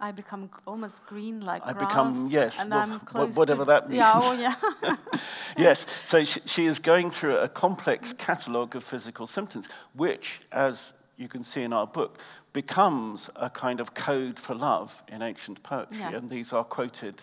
I 0.01 0.11
become 0.11 0.49
almost 0.65 1.05
green 1.05 1.41
like 1.41 1.61
I 1.65 1.73
grass. 1.73 1.89
become- 1.89 2.29
yes, 2.31 2.59
and 2.59 2.71
wha- 2.71 2.77
I'm 2.77 2.99
close 3.01 3.35
whatever 3.35 3.65
to, 3.65 3.65
that 3.65 3.91
Yeah, 3.91 4.13
oh 4.15 4.33
yeah. 4.33 4.95
yes, 5.57 5.85
so 6.05 6.23
she, 6.23 6.39
she 6.45 6.65
is 6.65 6.79
going 6.79 7.11
through 7.11 7.37
a 7.37 7.49
complex 7.49 8.13
catalogue 8.13 8.75
of 8.75 8.83
physical 8.83 9.27
symptoms, 9.27 9.67
which, 9.93 10.41
as 10.51 10.93
you 11.17 11.27
can 11.27 11.43
see 11.43 11.63
in 11.63 11.73
our 11.73 11.85
book, 11.85 12.19
becomes 12.53 13.29
a 13.35 13.49
kind 13.49 13.79
of 13.79 13.93
code 13.93 14.39
for 14.39 14.55
love 14.55 15.03
in 15.09 15.21
ancient 15.21 15.61
poetry. 15.63 15.97
Yeah. 15.97 16.15
And 16.15 16.29
these 16.29 16.53
are 16.53 16.63
quoted 16.63 17.21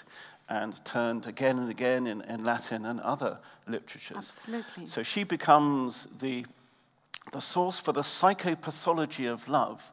and 0.48 0.84
turned 0.84 1.26
again 1.26 1.58
and 1.58 1.70
again 1.70 2.06
in, 2.06 2.20
in 2.22 2.44
Latin 2.44 2.84
and 2.84 3.00
other 3.00 3.38
literatures. 3.66 4.18
Absolutely. 4.18 4.86
So 4.86 5.02
she 5.02 5.24
becomes 5.24 6.06
the, 6.20 6.44
the 7.32 7.40
source 7.40 7.80
for 7.80 7.92
the 7.92 8.02
psychopathology 8.02 9.30
of 9.32 9.48
love, 9.48 9.90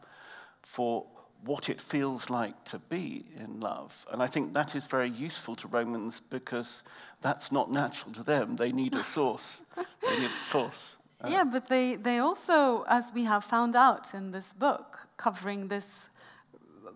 for 0.62 1.06
what 1.46 1.70
it 1.70 1.82
feels 1.82 2.30
like 2.30 2.64
to 2.66 2.80
be 2.80 3.26
in 3.38 3.60
love. 3.60 4.06
And 4.12 4.24
I 4.24 4.28
think 4.28 4.54
that 4.54 4.76
is 4.76 4.86
very 4.86 5.10
useful 5.10 5.56
to 5.58 5.68
Romans 5.68 6.22
because 6.30 6.84
that's 7.22 7.52
not 7.52 7.72
natural 7.72 8.14
to 8.14 8.24
them. 8.24 8.56
They 8.56 8.72
need 8.72 8.96
a 8.96 9.04
source. 9.18 9.62
they 10.02 10.20
need 10.20 10.32
a 10.32 10.34
source. 10.34 10.98
Uh, 11.22 11.30
yeah, 11.30 11.44
but 11.44 11.68
they, 11.68 11.96
they 11.96 12.20
also, 12.20 12.86
as 12.88 13.12
we 13.14 13.24
have 13.24 13.44
found 13.44 13.76
out 13.76 14.14
in 14.14 14.32
this 14.32 14.48
book, 14.58 15.00
covering 15.18 15.68
this 15.68 16.10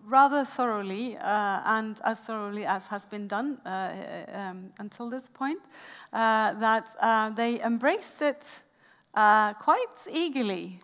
rather 0.04 0.44
thoroughly 0.44 1.16
uh, 1.18 1.60
and 1.64 1.96
as 2.04 2.18
thoroughly 2.20 2.64
as 2.64 2.86
has 2.86 3.06
been 3.06 3.28
done 3.28 3.58
uh, 3.66 3.92
um, 4.32 4.70
until 4.78 5.10
this 5.10 5.28
point, 5.32 5.60
uh, 6.12 6.54
that 6.54 6.88
uh, 7.00 7.30
they 7.30 7.60
embraced 7.60 8.22
it 8.22 8.46
uh, 9.14 9.52
quite 9.54 9.96
eagerly. 10.10 10.80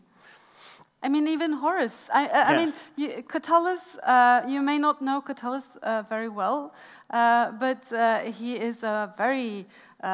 I 1.04 1.08
mean, 1.08 1.28
even 1.28 1.52
Horace. 1.52 2.08
I, 2.12 2.26
I, 2.28 2.42
I 2.54 2.56
mean, 2.56 2.72
you, 2.96 3.22
Catullus. 3.28 3.82
Uh, 4.02 4.40
you 4.48 4.62
may 4.62 4.78
not 4.78 5.02
know 5.02 5.20
Catullus 5.20 5.64
uh, 5.82 6.02
very 6.08 6.30
well, 6.30 6.72
uh, 7.10 7.52
but 7.52 7.92
uh, 7.92 8.20
he 8.20 8.54
is 8.56 8.82
a 8.82 9.12
very 9.18 9.66
uh, 10.02 10.06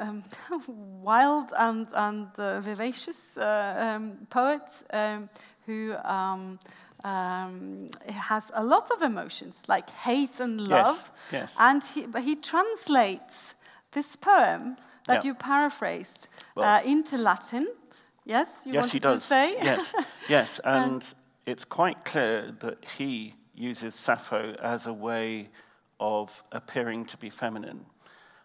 um, 0.00 0.22
wild 1.02 1.52
and 1.58 1.88
and 1.92 2.28
uh, 2.38 2.60
vivacious 2.60 3.36
uh, 3.36 3.96
um, 3.96 4.12
poet 4.30 4.62
um, 4.92 5.28
who. 5.66 5.94
Um, 6.04 6.58
um, 7.04 7.86
has 8.08 8.42
a 8.54 8.64
lot 8.64 8.90
of 8.90 9.02
emotions 9.02 9.54
like 9.68 9.88
hate 9.90 10.40
and 10.40 10.60
Yes, 10.60 10.70
love, 10.70 11.10
yes. 11.30 11.54
and 11.56 11.80
he, 11.84 12.06
but 12.06 12.22
he 12.24 12.34
translates 12.34 13.54
this 13.92 14.16
poem 14.16 14.76
that 15.06 15.22
Yeah. 15.24 15.28
you 15.30 15.34
paraphrased 15.34 16.26
Well- 16.56 16.66
uh, 16.66 16.82
into 16.82 17.16
Latin. 17.16 17.68
Yes, 18.28 18.48
you 18.66 18.74
yes, 18.74 18.92
he 18.92 18.98
does. 18.98 19.22
to 19.22 19.26
say. 19.26 19.52
yes, 19.54 19.94
yes, 20.28 20.60
and 20.62 21.02
it's 21.46 21.64
quite 21.64 22.04
clear 22.04 22.54
that 22.60 22.84
he 22.98 23.34
uses 23.54 23.94
Sappho 23.94 24.54
as 24.62 24.86
a 24.86 24.92
way 24.92 25.48
of 25.98 26.44
appearing 26.52 27.06
to 27.06 27.16
be 27.16 27.30
feminine. 27.30 27.86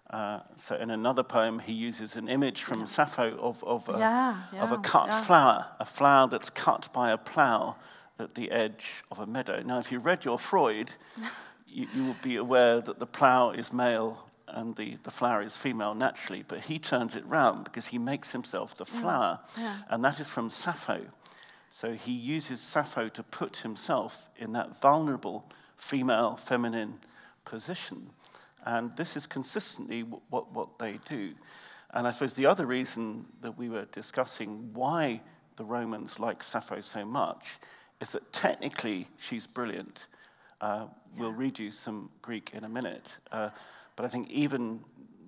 Uh, 0.09 0.39
so, 0.55 0.75
in 0.77 0.89
another 0.89 1.21
poem, 1.21 1.59
he 1.59 1.73
uses 1.73 2.15
an 2.15 2.29
image 2.29 2.63
from 2.63 2.85
Sappho 2.85 3.37
of, 3.39 3.61
of, 3.65 3.89
a, 3.89 3.97
Yeah, 3.99 4.37
of 4.61 4.71
a 4.71 4.77
cut 4.77 5.07
yeah. 5.07 5.21
flower, 5.21 5.65
a 5.81 5.85
flower 5.85 6.29
that's 6.29 6.49
cut 6.49 6.87
by 6.93 7.11
a 7.11 7.17
plough 7.17 7.75
at 8.19 8.35
the 8.35 8.51
edge 8.51 9.03
of 9.11 9.19
a 9.19 9.25
meadow. 9.25 9.61
Now, 9.65 9.79
if 9.79 9.91
you 9.91 9.99
read 9.99 10.23
your 10.23 10.39
Freud, 10.39 10.91
you, 11.67 11.87
you 11.93 12.05
will 12.05 12.15
be 12.23 12.37
aware 12.37 12.79
that 12.79 12.99
the 12.99 13.07
plough 13.07 13.51
is 13.51 13.73
male 13.73 14.29
and 14.53 14.75
the, 14.75 14.97
the 15.03 15.11
flower 15.11 15.41
is 15.41 15.55
female 15.57 15.93
naturally, 15.93 16.43
but 16.47 16.61
he 16.61 16.79
turns 16.79 17.15
it 17.15 17.25
round 17.25 17.63
because 17.63 17.87
he 17.87 17.97
makes 17.97 18.31
himself 18.31 18.77
the 18.77 18.85
flower, 18.85 19.39
yeah. 19.57 19.79
and 19.89 20.03
that 20.03 20.19
is 20.19 20.27
from 20.27 20.49
Sappho. 20.49 21.01
So 21.71 21.93
he 21.93 22.11
uses 22.11 22.61
Sappho 22.61 23.09
to 23.09 23.23
put 23.23 23.57
himself 23.57 24.29
in 24.37 24.53
that 24.53 24.79
vulnerable 24.79 25.43
female, 25.75 26.35
feminine 26.35 26.99
position. 27.45 28.09
And 28.65 28.95
this 28.95 29.17
is 29.17 29.27
consistently 29.27 30.03
w- 30.03 30.21
what, 30.29 30.53
what 30.53 30.79
they 30.79 30.99
do. 31.09 31.33
And 31.93 32.07
I 32.07 32.11
suppose 32.11 32.33
the 32.33 32.45
other 32.45 32.65
reason 32.65 33.25
that 33.41 33.57
we 33.57 33.69
were 33.69 33.85
discussing 33.91 34.69
why 34.73 35.21
the 35.55 35.65
Romans 35.65 36.19
like 36.19 36.43
Sappho 36.43 36.81
so 36.81 37.05
much 37.05 37.59
is 37.99 38.11
that 38.11 38.31
technically 38.31 39.07
she's 39.19 39.47
brilliant. 39.47 40.07
Uh, 40.61 40.85
We'll 41.15 41.31
read 41.31 41.59
you 41.59 41.69
some 41.69 42.09
Greek 42.23 42.51
in 42.55 42.63
a 42.63 42.69
minute. 42.69 43.05
Uh, 43.31 43.49
but 43.95 44.05
I 44.05 44.09
think 44.09 44.29
even 44.29 44.81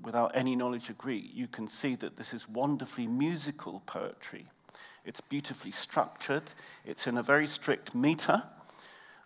without 0.03 0.31
any 0.35 0.55
knowledge 0.55 0.89
of 0.89 0.97
Greek, 0.97 1.31
you 1.33 1.47
can 1.47 1.67
see 1.67 1.95
that 1.95 2.15
this 2.17 2.33
is 2.33 2.47
wonderfully 2.47 3.07
musical 3.07 3.81
poetry. 3.85 4.47
It's 5.03 5.21
beautifully 5.21 5.71
structured, 5.71 6.43
it's 6.85 7.07
in 7.07 7.17
a 7.17 7.23
very 7.23 7.47
strict 7.47 7.95
meter, 7.95 8.43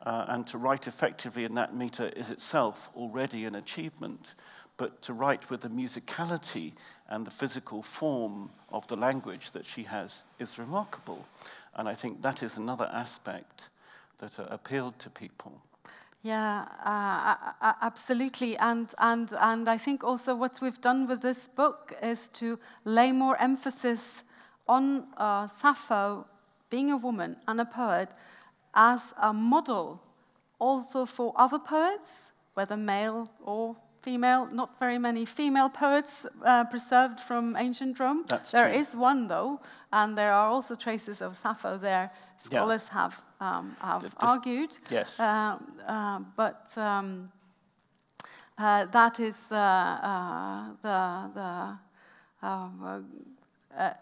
uh, 0.06 0.25
and 0.30 0.47
to 0.47 0.58
write 0.58 0.88
effectively 0.88 1.43
in 1.43 1.56
that 1.56 1.75
meter 1.75 2.08
is 2.08 2.32
itself 2.32 2.89
already 2.95 3.45
an 3.45 3.56
achievement. 3.56 4.34
But 4.78 5.02
to 5.04 5.13
write 5.13 5.49
with 5.49 5.62
the 5.62 5.69
musicality 5.69 6.71
and 7.10 7.28
the 7.28 7.32
physical 7.32 7.84
form 7.84 8.49
of 8.71 8.88
the 8.88 8.95
language 8.95 9.52
that 9.52 9.65
she 9.65 9.84
has 9.84 10.23
is 10.39 10.58
remarkable. 10.58 11.25
And 11.75 11.89
I 11.89 11.95
think 11.95 12.21
that 12.21 12.41
is 12.41 12.56
another 12.56 12.89
aspect 12.93 13.69
that 14.19 14.39
uh, 14.39 14.45
appealed 14.49 14.97
to 14.99 15.10
people. 15.10 15.62
Yeah, 16.22 16.66
uh, 16.86 16.90
a- 16.90 17.56
a- 17.62 17.78
absolutely. 17.82 18.58
And, 18.58 18.90
and, 18.98 19.32
and 19.40 19.68
I 19.70 19.78
think 19.78 20.04
also 20.04 20.36
what 20.36 20.60
we've 20.62 20.82
done 20.82 21.08
with 21.08 21.22
this 21.22 21.48
book 21.56 21.94
is 22.04 22.28
to 22.34 22.60
lay 22.84 23.12
more 23.12 23.42
emphasis 23.42 24.24
on 24.68 25.08
uh, 25.18 25.48
Sappho 25.48 26.26
being 26.70 26.92
a 26.92 26.98
woman 26.98 27.38
and 27.48 27.60
a 27.62 27.66
poet 27.66 28.10
as 28.76 29.02
a 29.18 29.34
model 29.34 30.02
also 30.60 31.06
for 31.06 31.34
other 31.38 31.58
poets, 31.58 32.24
whether 32.54 32.76
male 32.76 33.32
or 33.42 33.76
female, 34.02 34.48
not 34.52 34.78
very 34.80 34.98
many 35.00 35.26
female 35.26 35.70
poets 35.70 36.26
uh, 36.46 36.66
preserved 36.66 37.20
from 37.20 37.56
ancient 37.58 38.00
Rome. 38.00 38.26
That's 38.28 38.52
There 38.52 38.70
true. 38.70 38.80
is 38.80 38.94
one, 38.94 39.28
though, 39.30 39.62
and 39.92 40.18
there 40.18 40.34
are 40.34 40.50
also 40.50 40.76
traces 40.76 41.22
of 41.22 41.38
Sappho 41.38 41.78
there. 41.78 42.12
Yeah. 42.41 42.60
Scholars 42.60 42.88
have, 42.89 43.21
um, 43.39 43.75
have 43.82 44.02
this- 44.02 44.13
argued. 44.19 44.78
Yes. 44.89 45.19
Um, 45.19 45.80
uh, 45.88 46.19
but 46.36 46.71
um, 46.78 47.32
uh, 48.58 48.86
that 48.86 49.19
is 49.19 49.36
uh, 49.52 49.56
uh, 49.56 50.69
the, 50.82 51.32
the 51.34 51.78
uh, 52.41 52.99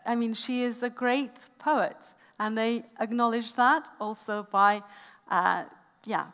I 0.06 0.16
mean, 0.16 0.34
she 0.34 0.64
is 0.64 0.82
a 0.84 0.90
great 0.90 1.32
poet, 1.60 1.98
and 2.40 2.58
they 2.58 2.84
acknowledge 3.00 3.56
that 3.56 3.90
also 4.00 4.48
by, 4.52 4.82
uh, 5.30 5.64
yeah, 6.06 6.26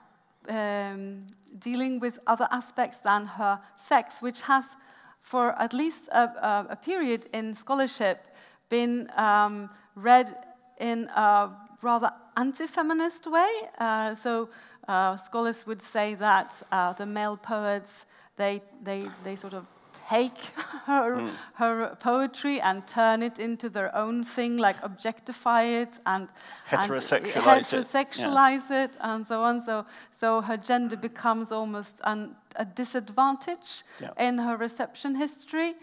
um, 0.50 1.26
dealing 1.60 2.00
with 2.00 2.20
other 2.28 2.48
aspects 2.52 2.98
than 3.04 3.26
her 3.26 3.60
sex, 3.78 4.22
which 4.22 4.42
has, 4.42 4.66
for 5.22 5.52
at 5.62 5.74
least 5.74 6.10
a, 6.12 6.24
a, 6.24 6.68
a 6.72 6.76
period 6.76 7.28
in 7.34 7.56
scholarship, 7.56 8.28
been 8.70 9.10
um, 9.16 9.70
read 9.96 10.36
in 10.80 11.10
a 11.16 11.50
rather 11.84 12.12
anti-feminist 12.38 13.28
way. 13.28 13.52
Uh, 13.78 14.16
so 14.16 14.50
uh, 14.88 15.18
scholars 15.18 15.68
would 15.68 15.82
say 15.82 16.16
that 16.16 16.62
uh, 16.72 16.94
the 16.94 17.06
male 17.06 17.38
poets 17.38 18.06
they 18.38 18.62
they 18.84 19.08
they 19.24 19.36
sort 19.36 19.54
of 19.54 19.66
take 20.10 20.38
her 20.86 21.32
her 21.54 21.96
poetry 22.00 22.60
and 22.62 22.86
turn 22.88 23.22
it 23.24 23.40
into 23.40 23.70
their 23.70 23.96
own 23.96 24.24
thing, 24.24 24.58
like 24.58 24.76
objectify 24.84 25.64
it 25.64 25.90
and 26.06 26.28
and 26.72 26.92
Heterosexualize 26.92 27.74
it, 27.74 28.72
yeah. 28.72 28.84
it 28.84 28.92
and 29.00 29.28
so 29.28 29.42
on. 29.42 29.64
So 29.66 29.86
so 30.12 30.42
her 30.42 30.58
gender 30.58 30.98
becomes 30.98 31.52
almost 31.52 32.00
an, 32.04 32.36
a 32.56 32.66
disadvantage 32.66 33.84
Yeah. 34.02 34.28
in 34.28 34.40
her 34.40 34.58
reception 34.58 35.16
history. 35.16 35.76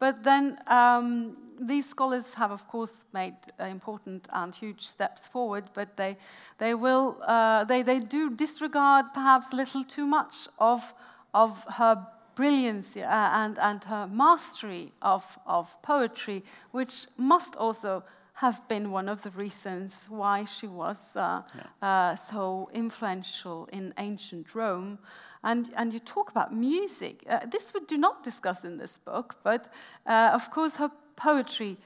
But 0.00 0.22
then 0.22 0.58
um, 0.66 1.36
these 1.60 1.88
scholars 1.88 2.34
have, 2.34 2.50
of 2.50 2.66
course, 2.68 2.92
made 3.12 3.36
uh, 3.60 3.64
important 3.64 4.28
and 4.32 4.54
huge 4.54 4.86
steps 4.86 5.26
forward, 5.26 5.64
but 5.74 5.96
they, 5.96 6.16
they 6.58 6.74
will, 6.74 7.18
uh, 7.26 7.64
they, 7.64 7.82
they 7.82 8.00
do 8.00 8.30
disregard 8.30 9.06
perhaps 9.14 9.48
a 9.52 9.56
little 9.56 9.84
too 9.84 10.06
much 10.06 10.48
of, 10.58 10.94
of 11.34 11.64
her 11.76 12.06
brilliance 12.34 12.96
uh, 12.96 13.00
and, 13.00 13.58
and 13.58 13.84
her 13.84 14.06
mastery 14.06 14.92
of, 15.02 15.24
of 15.46 15.80
poetry, 15.82 16.44
which 16.70 17.06
must 17.16 17.56
also 17.56 18.04
have 18.34 18.66
been 18.68 18.92
one 18.92 19.08
of 19.08 19.22
the 19.22 19.30
reasons 19.30 20.06
why 20.08 20.44
she 20.44 20.68
was 20.68 21.16
uh, 21.16 21.42
uh, 21.82 22.14
so 22.14 22.70
influential 22.72 23.68
in 23.72 23.92
ancient 23.98 24.54
Rome. 24.54 24.98
And, 25.42 25.70
and 25.76 25.92
you 25.92 25.98
talk 25.98 26.30
about 26.30 26.54
music. 26.54 27.24
Uh, 27.28 27.40
this 27.50 27.74
we 27.74 27.80
do 27.86 27.98
not 27.98 28.22
discuss 28.22 28.64
in 28.64 28.78
this 28.78 28.98
book, 28.98 29.36
but 29.42 29.72
uh, 30.06 30.30
of 30.32 30.50
course 30.50 30.76
her 30.76 30.90
poetry 31.18 31.76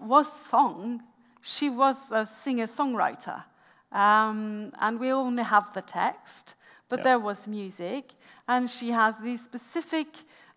was 0.00 0.26
song. 0.50 1.02
She 1.42 1.70
was 1.70 2.10
a 2.10 2.24
singer-songwriter. 2.26 3.44
Um, 3.92 4.72
and 4.80 4.98
we 4.98 5.12
only 5.12 5.44
have 5.44 5.72
the 5.74 5.82
text, 5.82 6.54
but 6.88 6.98
Yeah. 6.98 7.04
there 7.04 7.18
was 7.18 7.46
music. 7.46 8.14
And 8.48 8.70
she 8.70 8.90
has 8.92 9.14
these 9.22 9.42
specific 9.44 10.08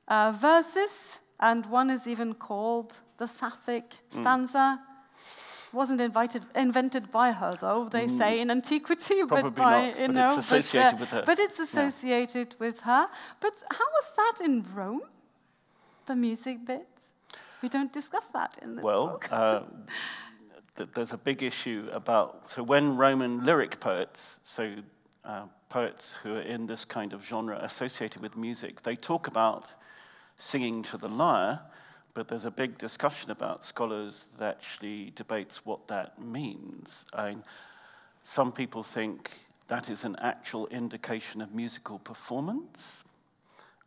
uh, 0.08 0.32
verses, 0.32 1.20
and 1.40 1.66
one 1.66 1.90
is 1.94 2.08
even 2.08 2.34
called 2.34 2.98
the 3.18 3.28
Sapphic 3.28 3.94
Hmm. 4.12 4.20
stanza. 4.22 4.80
Wasn't 5.72 6.02
invited, 6.02 6.44
invented 6.56 7.12
by 7.12 7.32
her, 7.32 7.54
though, 7.62 7.90
they 7.90 8.08
say 8.08 8.40
in 8.42 8.50
antiquity, 8.50 9.22
but. 9.22 9.42
Probably 9.42 9.64
by, 9.64 9.72
not, 9.72 10.00
you 10.00 10.08
but 10.08 10.16
know, 10.16 10.30
it's 10.38 10.48
associated 10.48 10.92
but, 10.92 11.00
with 11.00 11.10
her. 11.12 11.24
But 11.26 11.40
it's 11.40 11.60
Yeah. 11.60 12.60
with 12.60 12.80
her. 12.80 13.08
But 13.40 13.54
how 13.78 13.88
was 13.98 14.08
that 14.18 14.46
in 14.46 14.66
Rome? 14.76 15.02
The 16.06 16.16
music 16.16 16.66
bits? 16.66 16.99
We 17.62 17.70
don't 17.70 17.92
discuss 17.92 18.26
that 18.34 18.58
in 18.62 18.76
this 18.76 18.84
Well, 18.84 19.08
book. 19.08 19.28
uh, 19.32 19.62
th- 20.78 20.90
there's 20.94 21.12
a 21.14 21.18
big 21.18 21.44
issue 21.44 21.90
about. 21.92 22.50
So, 22.50 22.64
when 22.64 22.96
Roman 22.96 23.44
lyric 23.46 23.80
poets, 23.80 24.40
so 24.44 24.76
uh, 25.26 25.44
poets 25.68 26.16
who 26.24 26.36
are 26.36 26.42
in 26.42 26.68
this 26.68 26.86
kind 26.86 27.14
of 27.14 27.26
genre 27.26 27.60
associated 27.62 28.22
with 28.22 28.38
music, 28.38 28.84
they 28.84 28.96
talk 28.96 29.28
about 29.28 29.66
singing 30.38 30.84
to 30.84 30.98
the 30.98 31.10
lyre, 31.10 31.60
but 32.14 32.28
there's 32.28 32.46
a 32.46 32.52
big 32.52 32.78
discussion 32.78 33.30
about 33.30 33.66
scholars 33.66 34.30
that 34.38 34.56
actually 34.58 35.12
debates 35.16 35.66
what 35.66 35.88
that 35.88 36.22
means. 36.22 37.04
I 37.14 37.36
some 38.22 38.52
people 38.52 38.84
think 38.84 39.32
that 39.68 39.90
is 39.90 40.04
an 40.06 40.16
actual 40.18 40.68
indication 40.68 41.42
of 41.42 41.54
musical 41.54 42.00
performance. 42.00 43.04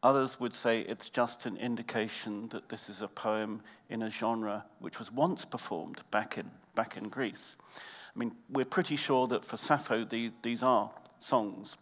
Others 0.02 0.40
would 0.40 0.52
say 0.52 0.80
it's 0.80 1.08
just 1.08 1.46
an 1.46 1.56
indication 1.56 2.48
that 2.48 2.68
this 2.68 2.88
is 2.88 3.02
a 3.02 3.08
poem 3.08 3.62
in 3.88 4.02
a 4.02 4.10
genre 4.10 4.64
which 4.80 4.98
was 4.98 5.12
once 5.12 5.44
performed 5.44 6.02
back 6.10 6.36
in, 6.36 6.50
back 6.74 6.96
in 6.96 7.08
Greece. 7.08 7.56
I 8.14 8.18
mean, 8.18 8.32
we're 8.50 8.64
pretty 8.64 8.96
sure 8.96 9.28
that 9.28 9.44
for 9.44 9.56
Sappho, 9.56 10.04
these, 10.04 10.32
these 10.42 10.62
are 10.62 10.90
songs. 11.20 11.76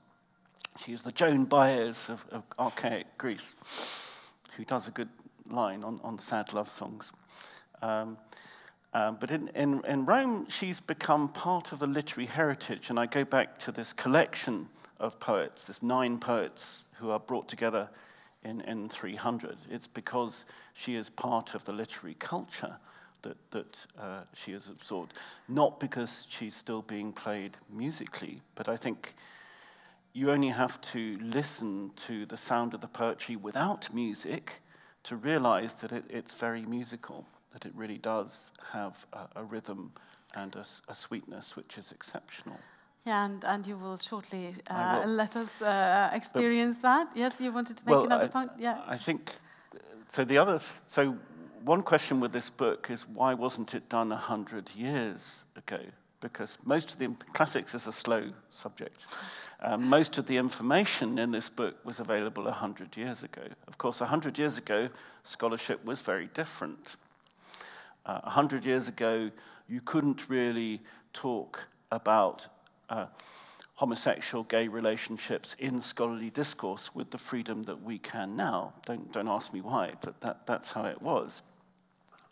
She 0.84 0.92
is 0.92 1.02
the 1.02 1.12
Joan 1.12 1.46
Baez 1.46 2.08
of, 2.10 2.26
of 2.30 2.44
archaic 2.58 3.06
Greece, 3.16 3.54
who 4.56 4.64
does 4.64 4.86
a 4.86 4.90
good 4.90 5.08
line 5.48 5.82
on, 5.82 5.98
on 6.04 6.18
sad 6.18 6.52
love 6.52 6.70
songs. 6.70 7.12
Um, 7.82 8.18
um, 8.92 9.16
but 9.18 9.30
in, 9.30 9.48
in, 9.54 9.84
in 9.86 10.04
Rome, 10.04 10.46
she's 10.48 10.80
become 10.80 11.28
part 11.28 11.72
of 11.72 11.82
a 11.82 11.86
literary 11.86 12.26
heritage. 12.26 12.90
And 12.90 12.98
I 12.98 13.06
go 13.06 13.24
back 13.24 13.58
to 13.58 13.72
this 13.72 13.92
collection 13.92 14.68
of 14.98 15.18
poets, 15.20 15.64
this 15.64 15.82
nine 15.82 16.18
poets 16.18 16.84
who 16.98 17.10
are 17.10 17.18
brought 17.18 17.48
together 17.48 17.88
in, 18.44 18.60
in 18.62 18.88
300. 18.88 19.56
It's 19.70 19.86
because 19.86 20.44
she 20.74 20.96
is 20.96 21.10
part 21.10 21.54
of 21.54 21.64
the 21.64 21.72
literary 21.72 22.14
culture 22.14 22.76
that, 23.22 23.36
that 23.50 23.86
uh, 23.98 24.22
she 24.34 24.52
has 24.52 24.68
absorbed, 24.68 25.14
not 25.48 25.78
because 25.80 26.26
she's 26.28 26.54
still 26.54 26.82
being 26.82 27.12
played 27.12 27.56
musically. 27.70 28.40
But 28.54 28.68
I 28.68 28.76
think 28.76 29.14
you 30.12 30.30
only 30.30 30.48
have 30.48 30.80
to 30.80 31.18
listen 31.22 31.90
to 32.06 32.26
the 32.26 32.36
sound 32.36 32.74
of 32.74 32.80
the 32.80 32.88
poetry 32.88 33.36
without 33.36 33.92
music 33.92 34.60
to 35.04 35.16
realize 35.16 35.74
that 35.74 35.92
it, 35.92 36.04
it's 36.08 36.34
very 36.34 36.62
musical, 36.62 37.26
that 37.52 37.64
it 37.64 37.72
really 37.74 37.98
does 37.98 38.50
have 38.72 39.06
a, 39.12 39.40
a 39.40 39.44
rhythm 39.44 39.92
and 40.34 40.56
a 40.56 40.94
sweetness 40.94 41.56
which 41.56 41.76
is 41.76 41.90
exceptional. 41.90 42.58
Yeah, 43.06 43.24
and, 43.24 43.44
and 43.44 43.66
you 43.66 43.76
will 43.76 43.98
shortly 43.98 44.54
uh, 44.68 45.02
will. 45.04 45.14
let 45.14 45.36
us 45.36 45.62
uh, 45.62 46.10
experience 46.12 46.76
that. 46.82 47.08
Yes, 47.14 47.40
you 47.40 47.52
wanted 47.52 47.76
to 47.78 47.82
make 47.86 48.04
another 48.04 48.26
I, 48.26 48.28
point? 48.28 48.50
Yeah. 48.58 48.80
I 48.86 48.96
think 48.96 49.32
so. 50.08 50.24
The 50.24 50.38
other, 50.38 50.60
so 50.86 51.16
one 51.64 51.82
question 51.82 52.20
with 52.20 52.32
this 52.32 52.50
book 52.50 52.88
is 52.90 53.06
why 53.08 53.34
wasn't 53.34 53.74
it 53.74 53.88
done 53.88 54.12
a 54.12 54.16
hundred 54.16 54.70
years 54.76 55.44
ago? 55.56 55.80
Because 56.20 56.58
most 56.64 56.92
of 56.92 56.98
the 56.98 57.08
classics 57.32 57.74
is 57.74 57.86
a 57.86 57.92
slow 57.92 58.30
subject. 58.50 59.06
Um, 59.62 59.88
most 59.88 60.18
of 60.18 60.26
the 60.26 60.36
information 60.36 61.18
in 61.18 61.30
this 61.30 61.48
book 61.48 61.76
was 61.84 62.00
available 62.00 62.46
a 62.46 62.52
hundred 62.52 62.96
years 62.96 63.22
ago. 63.22 63.42
Of 63.66 63.78
course, 63.78 64.00
a 64.02 64.06
hundred 64.06 64.38
years 64.38 64.58
ago, 64.58 64.88
scholarship 65.22 65.84
was 65.84 66.02
very 66.02 66.28
different. 66.34 66.96
Uh, 68.06 68.20
A 68.24 68.30
hundred 68.30 68.64
years 68.64 68.88
ago, 68.88 69.30
you 69.68 69.80
couldn't 69.80 70.28
really 70.28 70.80
talk 71.12 71.68
about 71.90 72.48
uh, 72.90 73.06
homosexual, 73.74 74.44
gay 74.44 74.68
relationships 74.68 75.56
in 75.58 75.80
scholarly 75.80 76.28
discourse 76.28 76.94
with 76.94 77.10
the 77.10 77.18
freedom 77.18 77.62
that 77.62 77.82
we 77.82 77.98
can 77.98 78.36
now. 78.36 78.74
Don't, 78.84 79.10
don't 79.10 79.28
ask 79.28 79.54
me 79.54 79.62
why, 79.62 79.94
but 80.02 80.20
that, 80.20 80.46
that's 80.46 80.70
how 80.72 80.84
it 80.84 81.00
was. 81.00 81.40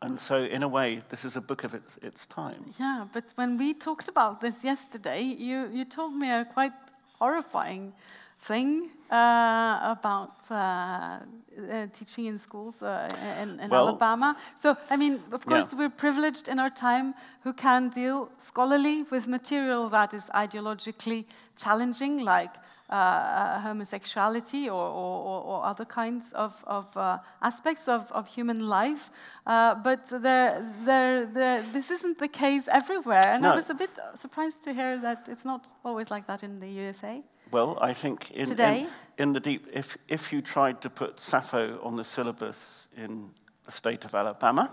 And 0.02 0.20
so, 0.20 0.44
in 0.44 0.62
a 0.62 0.68
way, 0.68 1.02
this 1.08 1.24
is 1.24 1.36
a 1.36 1.40
book 1.40 1.64
of 1.64 1.74
its, 1.74 1.96
its 2.02 2.26
time. 2.26 2.66
Yeah, 2.78 3.06
but 3.12 3.24
when 3.34 3.58
we 3.58 3.74
talked 3.74 4.08
about 4.08 4.40
this 4.40 4.62
yesterday, 4.62 5.22
you, 5.22 5.68
you 5.72 5.84
told 5.84 6.14
me 6.14 6.30
a 6.30 6.44
quite 6.44 6.72
horrifying 7.18 7.94
thing 8.40 8.90
uh, 9.10 9.78
about 9.96 10.34
uh, 10.50 10.54
uh, 10.54 11.86
teaching 11.92 12.26
in 12.26 12.38
schools 12.38 12.80
uh, 12.82 13.08
in, 13.42 13.58
in 13.60 13.70
Well- 13.70 13.88
Alabama. 13.88 14.36
So, 14.62 14.76
I 14.90 14.96
mean, 14.96 15.14
of 15.32 15.44
Yeah. 15.44 15.50
course, 15.52 15.74
we're 15.74 15.90
privileged 15.90 16.48
in 16.48 16.58
our 16.58 16.70
time 16.70 17.14
who 17.44 17.52
can 17.52 17.88
deal 17.88 18.28
scholarly 18.38 19.04
with 19.10 19.26
material 19.26 19.88
that 19.90 20.12
is 20.14 20.24
ideologically 20.34 21.24
challenging, 21.56 22.18
like 22.20 22.54
uh, 22.90 22.94
uh, 22.94 23.60
homosexuality 23.60 24.68
or, 24.70 24.80
or, 25.02 25.42
or- 25.44 25.64
other 25.66 25.84
kinds 25.84 26.32
of, 26.32 26.52
of 26.66 26.86
uh, 26.96 27.18
aspects 27.42 27.86
of, 27.88 28.10
of 28.12 28.26
human 28.28 28.66
life. 28.66 29.10
Uh, 29.46 29.74
but 29.74 30.06
there, 30.08 30.64
there, 30.84 31.26
there, 31.26 31.62
this 31.72 31.90
isn't 31.90 32.18
the 32.18 32.28
case 32.28 32.64
everywhere. 32.68 33.26
And 33.26 33.46
I 33.46 33.54
was 33.56 33.68
a 33.68 33.74
bit 33.74 33.90
surprised 34.14 34.62
to 34.64 34.72
hear 34.72 34.96
that 34.98 35.28
it's 35.28 35.44
not 35.44 35.66
always 35.84 36.10
like 36.10 36.26
that 36.28 36.42
in 36.42 36.60
the 36.60 36.68
USA. 36.68 37.22
Well, 37.50 37.78
I 37.80 37.94
think 37.94 38.30
in, 38.32 38.46
Today? 38.46 38.80
in, 39.16 39.28
in 39.28 39.32
the 39.32 39.40
deep, 39.40 39.66
if, 39.72 39.96
if 40.06 40.32
you 40.32 40.42
tried 40.42 40.82
to 40.82 40.90
put 40.90 41.18
Sappho 41.18 41.80
on 41.82 41.96
the 41.96 42.04
syllabus 42.04 42.88
in 42.94 43.30
the 43.64 43.72
state 43.72 44.04
of 44.04 44.14
Alabama, 44.14 44.70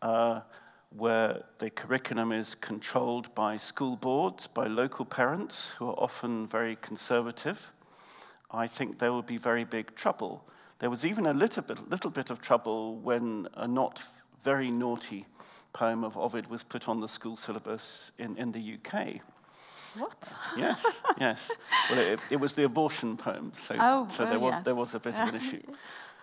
uh, 0.00 0.40
where 0.96 1.42
the 1.58 1.70
curriculum 1.70 2.30
is 2.30 2.54
controlled 2.54 3.34
by 3.34 3.56
school 3.56 3.96
boards, 3.96 4.46
by 4.46 4.68
local 4.68 5.04
parents 5.04 5.70
who 5.78 5.88
are 5.88 5.98
often 5.98 6.46
very 6.46 6.76
conservative, 6.76 7.72
I 8.52 8.68
think 8.68 8.98
there 9.00 9.12
would 9.12 9.26
be 9.26 9.36
very 9.36 9.64
big 9.64 9.94
trouble. 9.96 10.48
There 10.78 10.90
was 10.90 11.04
even 11.04 11.26
a 11.26 11.34
little 11.34 11.64
bit, 11.64 11.90
little 11.90 12.10
bit 12.10 12.30
of 12.30 12.40
trouble 12.40 12.96
when 12.96 13.48
a 13.54 13.66
not 13.66 14.02
very 14.44 14.70
naughty 14.70 15.26
poem 15.72 16.04
of 16.04 16.16
Ovid 16.16 16.48
was 16.48 16.62
put 16.62 16.88
on 16.88 17.00
the 17.00 17.08
school 17.08 17.36
syllabus 17.36 18.12
in, 18.18 18.36
in 18.36 18.52
the 18.52 18.78
UK. 18.78 19.20
What? 19.98 20.32
Yes, 20.56 20.84
yes. 21.18 21.50
Well, 21.90 21.98
it, 21.98 22.20
it 22.30 22.36
was 22.36 22.54
the 22.54 22.64
abortion 22.64 23.16
poem, 23.16 23.52
so, 23.54 23.76
Oh, 23.78 24.08
so 24.16 24.24
there, 24.24 24.36
oh, 24.36 24.40
was, 24.40 24.64
there 24.64 24.74
was 24.74 24.94
a 24.94 25.00
bit 25.00 25.14
of 25.14 25.28
an 25.28 25.34
issue. 25.36 25.62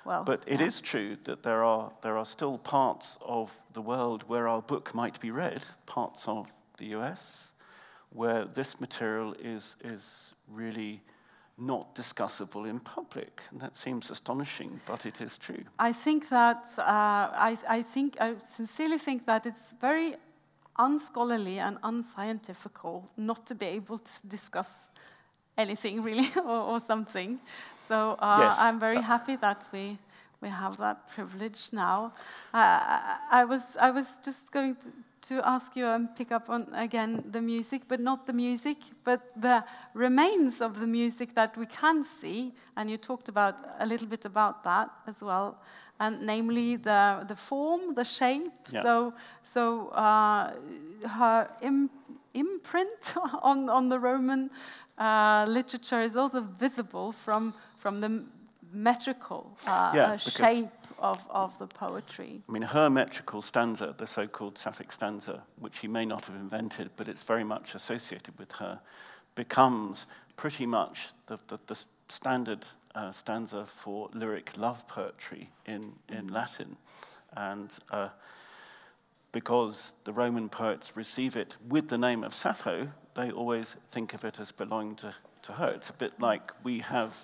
Well, 0.06 0.24
But 0.24 0.44
it 0.48 0.62
is 0.62 0.80
yeah. 0.80 0.90
true 0.90 1.18
that 1.26 1.44
there 1.44 1.66
are, 1.66 1.92
there 2.02 2.18
are 2.18 2.24
still 2.24 2.58
parts 2.58 3.18
of 3.22 3.52
the 3.74 3.82
world 3.82 4.24
where 4.28 4.48
our 4.48 4.62
book 4.62 4.96
might 4.96 5.20
be 5.20 5.32
read, 5.32 5.64
parts 5.86 6.30
of 6.30 6.50
the 6.78 6.86
US, 6.96 7.52
where 8.12 8.46
this 8.46 8.80
material 8.80 9.36
is, 9.44 9.76
is 9.84 10.34
really 10.48 11.02
not 11.58 11.94
discussable 11.94 12.70
in 12.70 12.80
public. 12.80 13.42
And 13.52 13.60
that 13.60 13.76
seems 13.76 14.10
astonishing, 14.10 14.80
but 14.86 15.06
it 15.06 15.20
is 15.20 15.38
true. 15.38 15.64
I 15.78 15.92
think 15.92 16.30
that 16.30 16.64
uh, 16.78 16.82
I, 16.86 17.58
I 17.68 17.82
think 17.82 18.16
I 18.22 18.36
sincerely 18.56 19.00
think 19.00 19.26
that 19.26 19.46
it's 19.46 19.74
very 19.82 20.16
unscholarly 20.78 21.60
and 21.60 21.78
unscientifical 21.84 23.10
not 23.18 23.46
to 23.48 23.56
be 23.56 23.66
able 23.66 23.98
to 24.00 24.12
discuss 24.28 24.68
anything 25.58 26.04
really 26.10 26.30
or, 26.38 26.62
or 26.74 26.80
something. 26.80 27.40
So 27.88 28.12
uh, 28.20 28.26
Yes. 28.40 28.58
I'm 28.58 28.80
very 28.80 28.98
Uh, 28.98 29.02
happy 29.02 29.36
that 29.38 29.68
we 29.72 29.98
we 30.42 30.50
have 30.50 30.78
that 30.78 31.08
privilege 31.16 31.70
now. 31.74 32.14
Uh, 32.54 32.58
I, 32.58 33.18
I 33.32 33.46
was 33.46 33.64
I 33.80 33.90
was 33.92 34.20
just 34.26 34.52
going 34.52 34.76
to, 34.76 34.90
to 35.30 35.42
ask 35.48 35.76
you 35.76 35.86
and 35.88 36.16
pick 36.16 36.32
up 36.32 36.50
on 36.50 36.68
again 36.74 37.24
the 37.32 37.42
music, 37.42 37.82
but 37.88 38.00
not 38.00 38.26
the 38.28 38.34
music, 38.34 38.78
but 39.04 39.22
the 39.42 39.64
remains 39.96 40.62
of 40.62 40.80
the 40.80 40.88
music 40.88 41.34
that 41.36 41.58
we 41.58 41.66
can 41.66 42.04
see. 42.04 42.54
And 42.76 42.90
you 42.92 42.98
talked 42.98 43.30
about 43.30 43.56
a 43.80 43.86
little 43.86 44.08
bit 44.08 44.26
about 44.26 44.64
that 44.64 44.90
as 45.08 45.22
well, 45.22 45.58
and 46.00 46.22
namely 46.22 46.76
the 46.78 47.26
the 47.28 47.36
form, 47.36 47.94
the 47.96 48.06
shape. 48.06 48.52
Yeah. 48.72 48.84
So 48.84 49.14
so 49.44 49.88
uh, 49.90 50.54
her 51.08 51.50
Im- 51.62 51.90
imprint 52.34 53.16
on 53.42 53.70
on 53.70 53.90
the 53.90 54.00
Roman 54.00 54.50
uh, 54.98 55.46
literature 55.48 56.02
is 56.02 56.16
also 56.16 56.42
visible 56.42 57.12
from 57.12 57.54
from 57.78 58.02
the 58.02 58.24
metrical 58.74 59.58
uh, 59.66 59.92
Yeah, 59.96 60.12
uh, 60.12 60.18
shape 60.18 60.70
of, 61.00 61.24
of 61.30 61.58
the 61.60 61.68
poetry. 61.68 62.42
I 62.50 62.52
mean, 62.52 62.64
her 62.64 62.90
metrical 62.90 63.42
stanza, 63.42 63.94
the 63.98 64.08
so 64.08 64.28
called 64.28 64.58
Sapphic 64.58 64.92
stanza, 64.92 65.44
which 65.60 65.76
she 65.80 65.88
may 65.88 66.06
not 66.06 66.26
have 66.26 66.36
invented, 66.36 66.90
but 66.98 67.08
it's 67.08 67.24
very 67.24 67.44
much 67.44 67.76
associated 67.76 68.38
with 68.38 68.52
her, 68.54 68.80
becomes 69.36 70.06
pretty 70.36 70.66
much 70.66 71.10
the, 71.28 71.38
the, 71.48 71.60
the 71.68 71.86
standard 72.10 72.66
uh, 72.98 73.12
stanza 73.12 73.64
for 73.66 74.10
lyric 74.14 74.58
love 74.58 74.88
poetry 74.88 75.50
in, 75.68 75.94
in 76.10 76.28
Latin. 76.28 76.76
And 77.36 77.72
uh, 77.92 78.10
because 79.32 79.94
the 80.04 80.12
Roman 80.12 80.50
poets 80.50 80.98
receive 80.98 81.36
it 81.36 81.56
with 81.70 81.90
the 81.90 81.98
name 81.98 82.24
of 82.24 82.34
Sappho, 82.34 82.90
they 83.16 83.30
always 83.30 83.76
think 83.92 84.16
of 84.16 84.26
it 84.26 84.40
as 84.40 84.52
belonging 84.52 84.96
to, 84.96 85.14
to 85.44 85.52
her. 85.54 85.70
It's 85.70 85.92
a 85.92 85.94
bit 85.94 86.20
like 86.20 86.52
we 86.64 86.80
have 86.80 87.16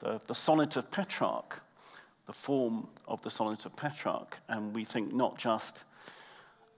the, 0.00 0.20
the 0.26 0.34
sonnet 0.34 0.76
of 0.76 0.90
Petrarch, 0.90 1.62
the 2.26 2.32
form 2.34 2.88
of 3.08 3.22
the 3.22 3.30
sonnet 3.30 3.64
of 3.64 3.74
Petrarch, 3.74 4.36
and 4.48 4.74
we 4.74 4.84
think 4.84 5.14
not 5.14 5.38
just 5.38 5.84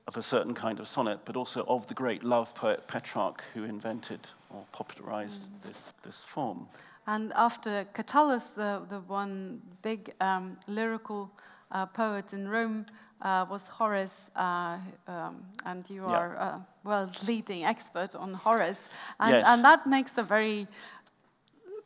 of 0.07 0.17
a 0.17 0.23
certain 0.23 0.55
kind 0.55 0.79
of 0.79 0.87
sonnet, 0.87 1.21
but 1.25 1.35
also 1.35 1.65
of 1.67 1.87
the 1.89 1.95
great 1.95 2.23
love 2.23 2.55
poet 2.55 2.87
Petrarch 2.87 3.43
who 3.55 3.65
invented 3.65 4.21
or 4.51 4.65
popularized 4.71 5.49
this, 5.63 5.93
this 6.03 6.23
form. 6.23 6.69
And 7.07 7.33
after 7.35 7.87
Catullus, 7.93 8.45
the, 8.57 8.83
the 8.89 9.01
one 9.01 9.61
big 9.83 10.13
um, 10.21 10.57
lyrical 10.67 11.31
uh, 11.71 11.87
poet 11.87 12.33
in 12.33 12.49
Rome 12.49 12.87
uh, 13.21 13.47
was 13.49 13.63
Horace, 13.69 14.31
uh, 14.37 14.79
um, 15.07 15.45
and 15.67 15.89
you 15.91 16.03
Yeah. 16.03 16.19
are 16.19 16.35
a 16.35 16.67
world 16.85 17.17
leading 17.27 17.65
expert 17.65 18.15
on 18.15 18.35
Horace. 18.35 18.89
And, 19.19 19.31
Yes. 19.37 19.47
and 19.49 19.65
that 19.65 19.87
makes 19.87 20.19
a 20.19 20.23
very 20.23 20.67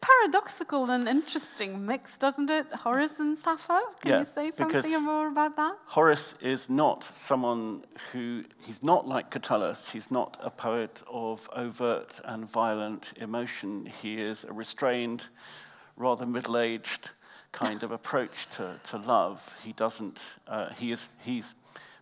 paradoxical 0.00 0.90
and 0.90 1.08
interesting 1.08 1.84
mix, 1.84 2.16
doesn't 2.18 2.50
it? 2.50 2.66
Horace 2.72 3.18
and 3.18 3.36
Sappho? 3.38 3.80
Can 4.00 4.10
Yeah, 4.10 4.18
you 4.20 4.24
say 4.24 4.50
something 4.50 5.02
more 5.02 5.28
about 5.28 5.56
that? 5.56 5.76
Horace 5.86 6.34
is 6.40 6.70
not 6.70 7.04
someone 7.04 7.84
who, 8.12 8.44
he's 8.60 8.82
not 8.82 9.06
like 9.06 9.30
Catullus, 9.30 9.90
he's 9.90 10.10
not 10.10 10.38
a 10.42 10.50
poet 10.50 11.02
of 11.10 11.48
overt 11.54 12.20
and 12.24 12.48
violent 12.48 13.12
emotion. 13.16 13.86
He 13.86 14.20
is 14.20 14.44
a 14.44 14.52
restrained, 14.52 15.26
rather 15.96 16.26
middle 16.26 16.58
aged 16.58 17.10
kind 17.52 17.82
of 17.82 17.90
approach 17.90 18.46
to, 18.56 18.78
to 18.84 18.98
love. 18.98 19.56
He 19.64 19.72
doesn't, 19.72 20.20
uh, 20.46 20.72
he 20.74 20.92
is, 20.92 21.10
he's 21.22 21.54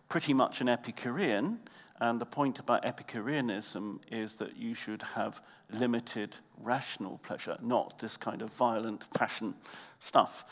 pretty 0.09 0.33
much 0.33 0.61
an 0.61 0.69
Epicurean, 0.69 1.59
and 1.99 2.21
the 2.21 2.25
point 2.25 2.59
about 2.59 2.85
Epicureanism 2.85 3.99
is 4.11 4.35
that 4.35 4.55
you 4.55 4.73
should 4.73 5.01
have 5.01 5.41
limited 5.71 6.35
rational 6.61 7.19
pleasure, 7.19 7.57
not 7.61 7.99
this 7.99 8.17
kind 8.17 8.41
of 8.41 8.51
violent 8.53 9.11
passion 9.13 9.53
stuff. 9.99 10.43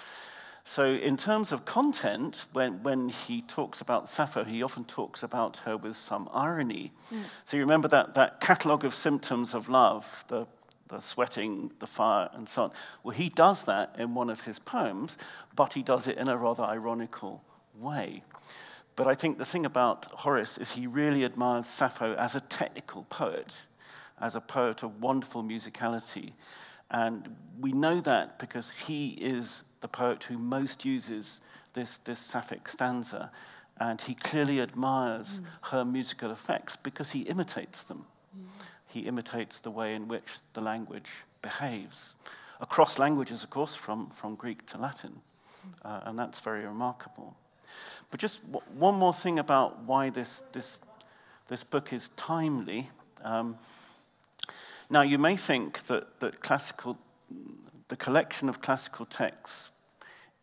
So, 0.68 0.84
in 0.84 1.16
terms 1.16 1.52
of 1.52 1.64
content, 1.64 2.46
when, 2.52 2.82
when 2.82 3.10
he 3.10 3.44
talks 3.44 3.82
about 3.82 4.10
Sappho, 4.10 4.44
he 4.44 4.64
often 4.64 4.84
talks 4.84 5.22
about 5.22 5.58
her 5.58 5.78
with 5.78 5.96
some 5.96 6.28
irony. 6.34 6.92
Mm. 7.12 7.22
So, 7.46 7.56
you 7.56 7.62
remember 7.62 7.88
that, 7.90 8.16
that 8.16 8.42
catalogue 8.42 8.84
of 8.84 8.96
symptoms 8.96 9.54
of 9.54 9.70
love, 9.70 10.26
the, 10.28 10.48
the 10.88 11.00
sweating, 11.02 11.72
the 11.78 11.86
fire, 11.86 12.30
and 12.34 12.50
so 12.50 12.64
on. 12.64 12.72
Well, 13.04 13.16
he 13.16 13.30
does 13.30 13.66
that 13.66 13.96
in 14.00 14.16
one 14.16 14.32
of 14.32 14.42
his 14.42 14.58
poems, 14.58 15.20
but 15.56 15.74
he 15.74 15.84
does 15.84 16.08
it 16.08 16.18
in 16.18 16.28
a 16.28 16.36
rather 16.36 16.64
ironical 16.64 17.44
way. 17.78 18.24
But 18.96 19.06
I 19.06 19.14
think 19.14 19.38
the 19.38 19.46
thing 19.46 19.68
about 19.68 20.06
Horace 20.12 20.58
is 20.58 20.72
he 20.72 20.88
really 20.88 21.26
admires 21.26 21.68
Sappho 21.68 22.16
as 22.16 22.36
a 22.36 22.40
technical 22.40 23.04
poet, 23.04 23.54
as 24.20 24.36
a 24.36 24.42
poet 24.42 24.84
of 24.84 25.02
wonderful 25.02 25.44
musicality. 25.44 26.34
And 26.90 27.36
we 27.60 27.74
know 27.74 28.02
that 28.02 28.40
because 28.40 28.72
he 28.86 29.10
is 29.10 29.64
the 29.82 29.88
poet 29.88 30.24
who 30.26 30.38
most 30.38 30.86
uses 30.86 31.40
this, 31.74 31.98
this 31.98 32.20
Sapphic 32.20 32.68
stanza. 32.68 33.32
And 33.78 34.00
he 34.00 34.16
clearly 34.16 34.62
admires 34.62 35.42
her 35.64 35.84
musical 35.84 36.32
effects 36.32 36.76
because 36.76 37.12
he 37.12 37.22
imitates 37.22 37.84
them. 37.84 38.06
He 38.88 39.02
imitates 39.02 39.60
the 39.60 39.72
way 39.72 39.94
in 39.94 40.08
which 40.08 40.38
the 40.54 40.62
language 40.62 41.10
behaves. 41.42 42.14
Across 42.62 43.00
languages, 43.00 43.44
of 43.44 43.50
course, 43.50 43.76
from, 43.76 44.10
from 44.12 44.36
Greek 44.36 44.66
to 44.68 44.78
Latin. 44.78 45.20
Uh, 45.84 46.02
and 46.06 46.18
that's 46.18 46.40
very 46.40 46.66
remarkable. 46.66 47.36
But 48.12 48.20
just 48.20 48.42
w- 48.52 48.66
one 48.78 48.96
more 48.96 49.14
thing 49.14 49.40
about 49.40 49.84
why 49.84 50.10
this, 50.10 50.44
this, 50.54 50.78
this 51.48 51.64
book 51.64 51.92
is 51.92 52.10
timely. 52.16 52.90
Um, 53.24 53.58
now, 54.90 55.02
you 55.02 55.18
may 55.18 55.36
think 55.36 55.86
that, 55.88 56.20
that 56.20 56.42
classical, 56.42 56.98
the 57.88 57.96
collection 57.96 58.50
of 58.50 58.62
classical 58.62 59.06
texts 59.06 59.72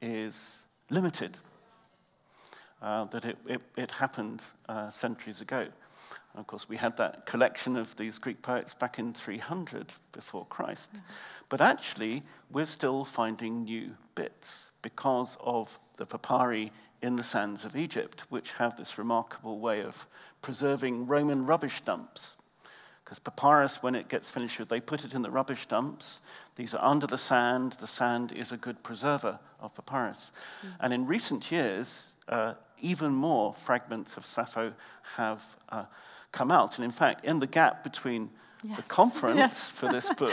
is 0.00 0.62
limited, 0.90 1.38
uh, 2.80 3.04
that 3.04 3.24
it, 3.24 3.38
it, 3.46 3.60
it 3.76 3.90
happened 3.92 4.42
uh, 4.68 4.90
centuries 4.90 5.40
ago. 5.40 5.60
And 5.60 6.40
of 6.40 6.46
course, 6.46 6.68
we 6.68 6.76
had 6.76 6.96
that 6.96 7.26
collection 7.26 7.76
of 7.76 7.96
these 7.96 8.18
Greek 8.18 8.42
poets 8.42 8.74
back 8.74 8.98
in 8.98 9.12
300 9.12 9.92
before 10.12 10.46
Christ. 10.46 10.90
But 11.48 11.60
actually, 11.60 12.22
we're 12.50 12.64
still 12.64 13.04
finding 13.04 13.64
new 13.64 13.92
bits 14.14 14.70
because 14.80 15.36
of 15.40 15.78
the 15.98 16.06
papyri 16.06 16.72
in 17.02 17.16
the 17.16 17.22
sands 17.22 17.64
of 17.64 17.76
Egypt, 17.76 18.24
which 18.28 18.52
have 18.52 18.76
this 18.76 18.98
remarkable 18.98 19.60
way 19.60 19.82
of 19.82 20.06
preserving 20.40 21.06
Roman 21.06 21.44
rubbish 21.46 21.80
dumps. 21.82 22.36
Because 23.04 23.18
papyrus, 23.18 23.82
when 23.82 23.94
it 23.94 24.08
gets 24.08 24.30
finished, 24.30 24.60
they 24.68 24.80
put 24.80 25.04
it 25.04 25.14
in 25.14 25.22
the 25.22 25.30
rubbish 25.30 25.66
dumps. 25.66 26.20
These 26.56 26.74
are 26.74 26.84
under 26.84 27.06
the 27.06 27.18
sand. 27.18 27.72
The 27.80 27.86
sand 27.86 28.32
is 28.32 28.52
a 28.52 28.56
good 28.56 28.82
preserver 28.82 29.38
of 29.60 29.74
papyrus. 29.74 30.32
And 30.80 30.92
in 30.92 31.06
recent 31.06 31.50
years, 31.50 32.12
uh, 32.28 32.54
even 32.80 33.12
more 33.12 33.54
fragments 33.54 34.16
of 34.16 34.24
Sappho 34.24 34.72
have 35.16 35.44
uh, 35.68 35.84
come 36.30 36.50
out. 36.50 36.76
And 36.78 36.84
in 36.84 36.90
fact, 36.90 37.24
in 37.24 37.40
the 37.40 37.46
gap 37.46 37.82
between 37.84 38.30
the 38.76 38.82
conference 38.82 39.36
Yes. 39.38 39.68
for 39.74 39.90
this 39.90 40.08
book 40.14 40.32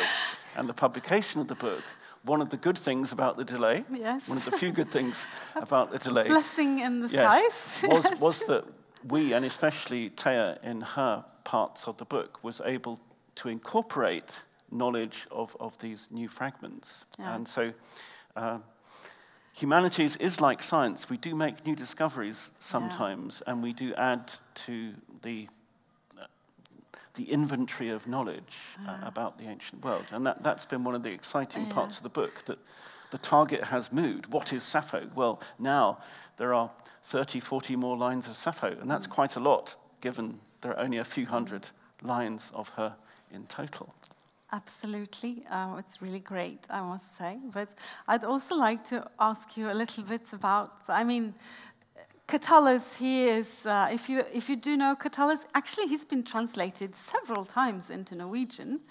and 0.55 0.69
the 0.69 0.73
publication 0.73 1.41
of 1.41 1.47
the 1.47 1.55
book, 1.55 1.81
one 2.23 2.41
of 2.41 2.49
the 2.49 2.57
good 2.57 2.77
things 2.77 3.11
about 3.11 3.37
the 3.37 3.43
delay, 3.45 3.83
Yes. 3.91 4.27
one 4.27 4.37
of 4.37 4.45
the 4.45 4.51
few 4.51 4.71
good 4.71 4.91
things 4.91 5.25
about 5.55 5.91
the 5.91 5.97
delay, 5.97 6.27
Blessing 6.27 6.79
in 6.79 6.99
the 6.99 7.07
yes, 7.07 7.53
skies. 7.55 7.89
was, 7.91 8.03
Yes. 8.11 8.19
was 8.19 8.39
that 8.45 8.65
we, 9.07 9.33
and 9.33 9.45
especially 9.45 10.09
Thea 10.09 10.59
in 10.63 10.81
her 10.81 11.25
parts 11.43 11.87
of 11.87 11.97
the 11.97 12.05
book, 12.05 12.43
was 12.43 12.61
able 12.65 12.99
to 13.35 13.49
incorporate 13.49 14.25
knowledge 14.71 15.27
of, 15.31 15.55
of 15.59 15.77
these 15.79 16.09
new 16.11 16.27
fragments. 16.27 17.05
Yeah. 17.17 17.35
And 17.35 17.47
so 17.47 17.73
uh, 18.35 18.59
humanities 19.53 20.15
is 20.17 20.39
like 20.41 20.61
science. 20.61 21.09
We 21.09 21.17
do 21.17 21.35
make 21.35 21.65
new 21.65 21.75
discoveries 21.75 22.51
sometimes, 22.59 23.41
and 23.47 23.63
we 23.63 23.73
do 23.73 23.93
add 23.95 24.31
to 24.65 24.93
the, 25.21 25.47
uh, 26.19 26.25
the 27.13 27.31
inventory 27.31 27.89
of 27.89 28.05
knowledge 28.07 28.53
uh, 28.87 28.97
about 29.01 29.37
the 29.37 29.45
ancient 29.45 29.83
world. 29.83 30.05
And 30.11 30.25
that, 30.25 30.43
that's 30.43 30.65
been 30.65 30.83
one 30.83 30.95
of 30.95 31.03
the 31.03 31.11
exciting 31.11 31.67
Yeah. 31.67 31.73
parts 31.73 31.97
of 31.97 32.03
the 32.03 32.09
book, 32.09 32.45
that 32.45 32.59
the 33.11 33.17
target 33.17 33.63
has 33.63 33.91
moved. 33.91 34.27
What 34.27 34.53
is 34.53 34.63
Sappho? 34.63 35.09
Well, 35.15 35.41
now 35.57 35.97
there 36.39 36.53
are 36.53 36.71
30, 37.03 37.39
40 37.39 37.75
more 37.75 37.97
lines 37.97 38.27
of 38.27 38.35
Sappho, 38.35 38.75
and 38.81 38.89
that's 38.89 39.05
quite 39.05 39.35
a 39.35 39.39
lot, 39.39 39.75
given 40.01 40.39
there 40.61 40.71
are 40.71 40.79
only 40.79 40.97
a 40.97 41.05
few 41.05 41.25
hundred 41.25 41.67
lines 42.01 42.51
of 42.55 42.69
her 42.69 42.95
in 43.31 43.45
total. 43.45 43.93
Absolutely. 44.51 45.43
Um, 45.51 45.77
it's 45.77 46.01
really 46.01 46.19
great, 46.19 46.59
I 46.69 46.81
must 46.81 47.05
say. 47.17 47.37
But 47.53 47.69
I'd 48.07 48.23
also 48.23 48.55
like 48.55 48.83
to 48.85 49.07
ask 49.19 49.55
you 49.55 49.69
a 49.69 49.73
little 49.73 50.03
bit 50.03 50.23
about, 50.33 50.71
I 50.87 51.03
mean, 51.03 51.35
Catullus, 52.29 52.83
he 52.99 53.23
is, 53.23 53.47
uh, 53.65 53.89
if, 53.91 54.07
you, 54.07 54.23
if 54.31 54.49
you 54.49 54.55
do 54.55 54.77
know 54.77 54.95
Catullus, 54.95 55.39
actually 55.55 55.87
he's 55.87 56.05
been 56.05 56.21
translated 56.21 56.95
several 56.95 57.43
times 57.43 57.89
into 57.89 58.13
Norwegian. 58.13 58.81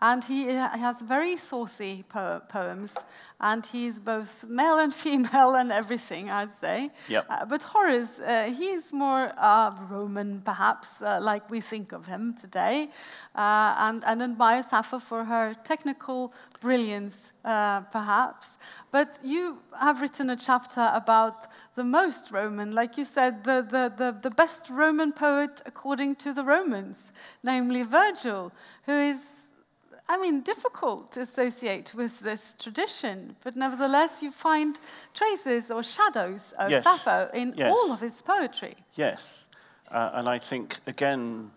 And 0.00 0.22
he 0.24 0.46
has 0.46 0.96
very 1.00 1.36
saucy 1.36 2.04
po- 2.08 2.42
poems. 2.48 2.94
And 3.40 3.64
he's 3.64 4.00
both 4.00 4.44
male 4.48 4.78
and 4.78 4.92
female 4.92 5.54
and 5.54 5.70
everything, 5.70 6.28
I'd 6.28 6.56
say. 6.60 6.90
Yep. 7.08 7.26
Uh, 7.30 7.44
but 7.46 7.62
Horace, 7.62 8.18
uh, 8.18 8.52
he's 8.56 8.92
more 8.92 9.32
uh, 9.38 9.70
Roman, 9.88 10.40
perhaps, 10.40 10.88
uh, 11.00 11.20
like 11.20 11.48
we 11.48 11.60
think 11.60 11.92
of 11.92 12.06
him 12.06 12.34
today, 12.34 12.90
uh, 13.36 13.74
and, 13.78 14.04
and 14.04 14.22
admires 14.22 14.66
Sappho 14.70 14.98
for 14.98 15.24
her 15.24 15.54
technical 15.62 16.32
brilliance, 16.60 17.30
uh, 17.44 17.80
perhaps. 17.82 18.56
But 18.90 19.18
you 19.22 19.58
have 19.78 20.00
written 20.00 20.30
a 20.30 20.36
chapter 20.36 20.90
about 20.92 21.46
the 21.78 21.84
most 21.84 22.32
Roman, 22.32 22.72
like 22.72 22.98
you 22.98 23.04
said, 23.04 23.44
the, 23.44 23.58
the, 23.62 23.84
the, 24.02 24.10
the 24.20 24.30
best 24.30 24.68
Roman 24.68 25.12
poet 25.12 25.62
according 25.64 26.16
to 26.16 26.32
the 26.34 26.44
Romans, 26.44 27.12
namely 27.44 27.82
Virgil, 27.84 28.52
who 28.86 28.98
is 29.12 29.18
I 30.10 30.16
mean, 30.16 30.40
difficult 30.40 31.12
to 31.12 31.20
associate 31.20 31.94
with 31.94 32.20
this 32.20 32.56
tradition, 32.58 33.36
but 33.44 33.54
nevertheless, 33.56 34.22
you 34.22 34.32
find 34.32 34.80
traces 35.12 35.70
or 35.70 35.82
shadows 35.82 36.54
of 36.58 36.70
Yes. 36.70 36.84
Sappho 36.84 37.30
in 37.34 37.52
Yes. 37.56 37.70
all 37.70 37.92
of 37.92 38.00
his 38.00 38.22
poetry. 38.22 38.74
Yes. 38.94 39.44
Uh, 39.90 40.10
and 40.18 40.26
I 40.36 40.38
think, 40.38 40.76
again, 40.86 41.50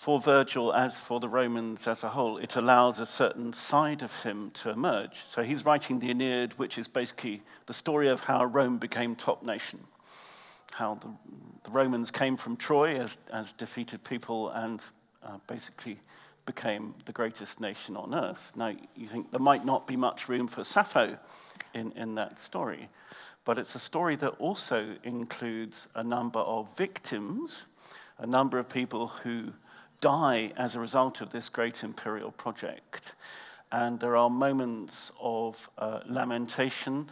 for 0.00 0.18
Virgil, 0.18 0.72
as 0.72 0.98
for 0.98 1.20
the 1.20 1.28
Romans 1.28 1.86
as 1.86 2.02
a 2.02 2.08
whole, 2.08 2.38
it 2.38 2.56
allows 2.56 2.98
a 2.98 3.04
certain 3.04 3.52
side 3.52 4.00
of 4.00 4.22
him 4.22 4.50
to 4.52 4.70
emerge. 4.70 5.18
So 5.18 5.42
he's 5.42 5.66
writing 5.66 5.98
the 5.98 6.08
Aeneid, 6.08 6.54
which 6.54 6.78
is 6.78 6.88
basically 6.88 7.42
the 7.66 7.74
story 7.74 8.08
of 8.08 8.20
how 8.20 8.46
Rome 8.46 8.78
became 8.78 9.14
top 9.14 9.42
nation, 9.42 9.80
how 10.72 10.94
the, 10.94 11.08
the 11.64 11.70
Romans 11.70 12.10
came 12.10 12.38
from 12.38 12.56
Troy 12.56 12.98
as, 12.98 13.18
as 13.30 13.52
defeated 13.52 14.02
people 14.02 14.48
and 14.48 14.82
uh, 15.22 15.36
basically 15.46 15.98
became 16.46 16.94
the 17.04 17.12
greatest 17.12 17.60
nation 17.60 17.94
on 17.94 18.14
earth. 18.14 18.52
Now, 18.56 18.74
you 18.96 19.06
think 19.06 19.30
there 19.30 19.38
might 19.38 19.66
not 19.66 19.86
be 19.86 19.96
much 19.96 20.30
room 20.30 20.48
for 20.48 20.64
Sappho 20.64 21.18
in, 21.74 21.92
in 21.92 22.14
that 22.14 22.38
story, 22.38 22.88
but 23.44 23.58
it's 23.58 23.74
a 23.74 23.78
story 23.78 24.16
that 24.16 24.30
also 24.38 24.96
includes 25.04 25.88
a 25.94 26.02
number 26.02 26.40
of 26.40 26.74
victims, 26.74 27.66
a 28.18 28.26
number 28.26 28.58
of 28.58 28.66
people 28.66 29.08
who 29.08 29.52
die 30.00 30.52
as 30.56 30.76
a 30.76 30.80
result 30.80 31.20
of 31.20 31.30
this 31.30 31.48
great 31.48 31.82
imperial 31.84 32.30
project. 32.32 33.14
And 33.72 34.00
there 34.00 34.16
are 34.16 34.28
moments 34.30 35.12
of 35.20 35.70
uh, 35.78 36.00
lamentation, 36.06 37.08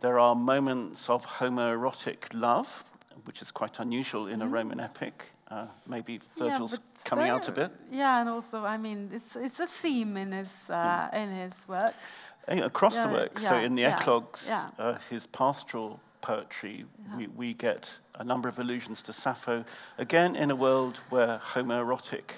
there 0.00 0.18
are 0.18 0.34
moments 0.34 1.08
of 1.08 1.24
homoerotic 1.24 2.28
love, 2.32 2.84
which 3.24 3.40
is 3.42 3.50
quite 3.50 3.78
unusual 3.78 4.26
in 4.26 4.42
a 4.42 4.46
Roman 4.48 4.80
epic. 4.80 5.24
Uh, 5.48 5.66
maybe 5.86 6.20
Virgil's 6.36 6.72
but 6.78 7.04
coming 7.04 7.28
out 7.28 7.48
a 7.48 7.52
bit. 7.52 7.70
Yeah, 7.92 8.20
and 8.20 8.28
also, 8.28 8.64
I 8.64 8.76
mean, 8.76 9.10
it's, 9.12 9.36
it's 9.36 9.60
a 9.60 9.66
theme 9.66 10.16
in 10.16 10.32
his, 10.32 10.50
uh, 10.68 11.08
in 11.12 11.30
his 11.30 11.52
works. 11.68 12.10
Eh, 12.48 12.58
Across 12.58 12.96
the 12.96 13.08
Yeah, 13.08 13.12
work, 13.12 13.38
so 13.38 13.56
in 13.56 13.74
the 13.74 13.82
yeah, 13.82 13.96
eclogues, 13.96 14.46
yeah. 14.48 14.68
Uh, 14.78 14.98
his 15.10 15.26
pastoral 15.26 16.00
poetry, 16.22 16.86
we, 17.16 17.28
we 17.28 17.54
get 17.54 17.98
a 18.18 18.24
number 18.24 18.48
of 18.48 18.58
allusions 18.58 19.02
to 19.02 19.12
Sappho, 19.12 19.64
again 19.98 20.36
in 20.36 20.50
a 20.50 20.56
world 20.56 20.98
where 21.10 21.40
homoerotic 21.52 22.30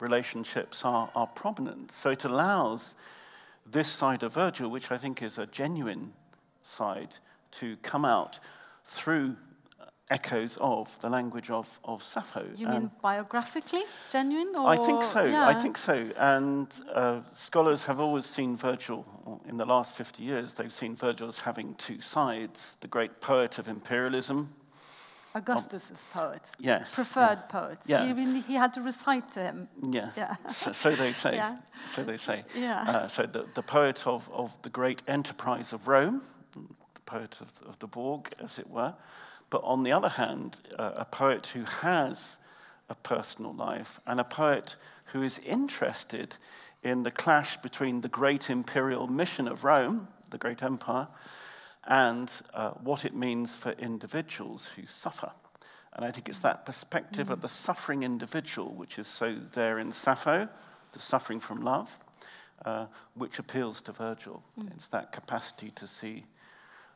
relationships 0.00 0.84
are, 0.84 1.10
are 1.14 1.26
prominent. 1.26 1.92
So 1.92 2.10
it 2.10 2.24
allows 2.24 2.94
this 3.64 3.88
side 3.88 4.22
of 4.22 4.34
Virgil, 4.34 4.70
which 4.70 4.90
I 4.90 4.98
think 4.98 5.22
is 5.22 5.38
a 5.38 5.46
genuine 5.46 6.12
side, 6.62 7.16
to 7.52 7.76
come 7.78 8.04
out 8.04 8.40
through 8.84 9.36
echoes 10.10 10.58
of 10.60 11.00
the 11.00 11.08
language 11.08 11.48
of, 11.48 11.78
of 11.84 12.02
Sappho. 12.02 12.46
You 12.56 12.68
mean 12.68 12.90
biographically 13.00 13.82
genuine? 14.12 14.54
Or, 14.54 14.68
I 14.68 14.76
think 14.76 15.02
so. 15.02 15.20
I 15.20 15.54
think 15.54 15.78
so. 15.78 16.10
And 16.18 16.68
uh, 16.92 17.20
scholars 17.32 17.84
have 17.84 18.00
always 18.00 18.26
seen 18.26 18.56
Virgil, 18.56 19.06
in 19.48 19.56
the 19.56 19.64
last 19.64 19.96
50 19.96 20.22
years, 20.22 20.54
they've 20.54 20.72
seen 20.72 20.94
Virgil 20.94 21.28
as 21.28 21.40
having 21.40 21.74
two 21.76 22.00
sides 22.00 22.76
the 22.80 22.88
great 22.88 23.20
poet 23.20 23.58
of 23.58 23.66
imperialism. 23.66 24.52
Augustus's 25.34 26.04
poet. 26.12 26.52
Yes. 26.58 26.94
Preferred 26.94 27.48
poet. 27.48 27.78
Yeah. 27.86 28.08
Even 28.08 28.36
he 28.36 28.54
had 28.54 28.72
to 28.74 28.80
recite 28.80 29.30
to 29.32 29.40
him. 29.40 29.68
Yes. 29.82 30.14
Yeah. 30.16 30.36
So, 30.48 30.72
so 30.72 30.90
they 30.94 31.12
say. 31.12 31.34
Yeah. 31.44 31.56
So 31.92 32.04
they 32.04 32.16
say. 32.16 32.44
Yeah. 32.54 32.82
Uh, 32.82 33.08
so 33.08 33.24
the, 33.24 33.46
the 33.54 33.62
poet 33.62 34.06
of, 34.06 34.28
of 34.32 34.56
the 34.62 34.70
great 34.70 35.02
enterprise 35.08 35.72
of 35.72 35.88
Rome, 35.88 36.22
the 36.54 37.00
poet 37.04 37.38
of, 37.40 37.68
of 37.68 37.78
the 37.80 37.88
Borg, 37.88 38.32
as 38.42 38.58
it 38.58 38.70
were. 38.70 38.94
But 39.50 39.62
on 39.64 39.82
the 39.82 39.92
other 39.92 40.08
hand, 40.08 40.56
uh, 40.78 40.92
a 40.94 41.04
poet 41.04 41.48
who 41.48 41.64
has 41.64 42.38
a 42.88 42.94
personal 42.94 43.52
life 43.52 44.00
and 44.06 44.20
a 44.20 44.24
poet 44.24 44.76
who 45.06 45.22
is 45.22 45.40
interested 45.40 46.36
in 46.82 47.02
the 47.02 47.10
clash 47.10 47.56
between 47.58 48.02
the 48.02 48.08
great 48.08 48.50
imperial 48.50 49.06
mission 49.06 49.48
of 49.48 49.64
Rome, 49.64 50.08
the 50.30 50.38
great 50.38 50.62
empire, 50.62 51.08
and 51.86 52.30
uh, 52.52 52.70
what 52.70 53.04
it 53.04 53.14
means 53.14 53.54
for 53.54 53.72
individuals 53.72 54.68
who 54.76 54.86
suffer. 54.86 55.32
And 55.92 56.04
I 56.04 56.10
think 56.10 56.28
it's 56.28 56.40
that 56.40 56.66
perspective 56.66 57.30
of 57.30 57.40
the 57.40 57.48
suffering 57.48 58.02
individual, 58.02 58.70
which 58.74 58.98
is 58.98 59.06
so 59.06 59.36
there 59.52 59.78
in 59.78 59.92
Sappho, 59.92 60.48
the 60.92 60.98
suffering 60.98 61.38
from 61.40 61.62
love, 61.62 61.96
uh, 62.64 62.86
which 63.14 63.38
appeals 63.38 63.80
to 63.82 63.92
Virgil. 63.92 64.42
It's 64.74 64.88
that 64.88 65.12
capacity 65.12 65.70
to 65.76 65.86
see 65.86 66.24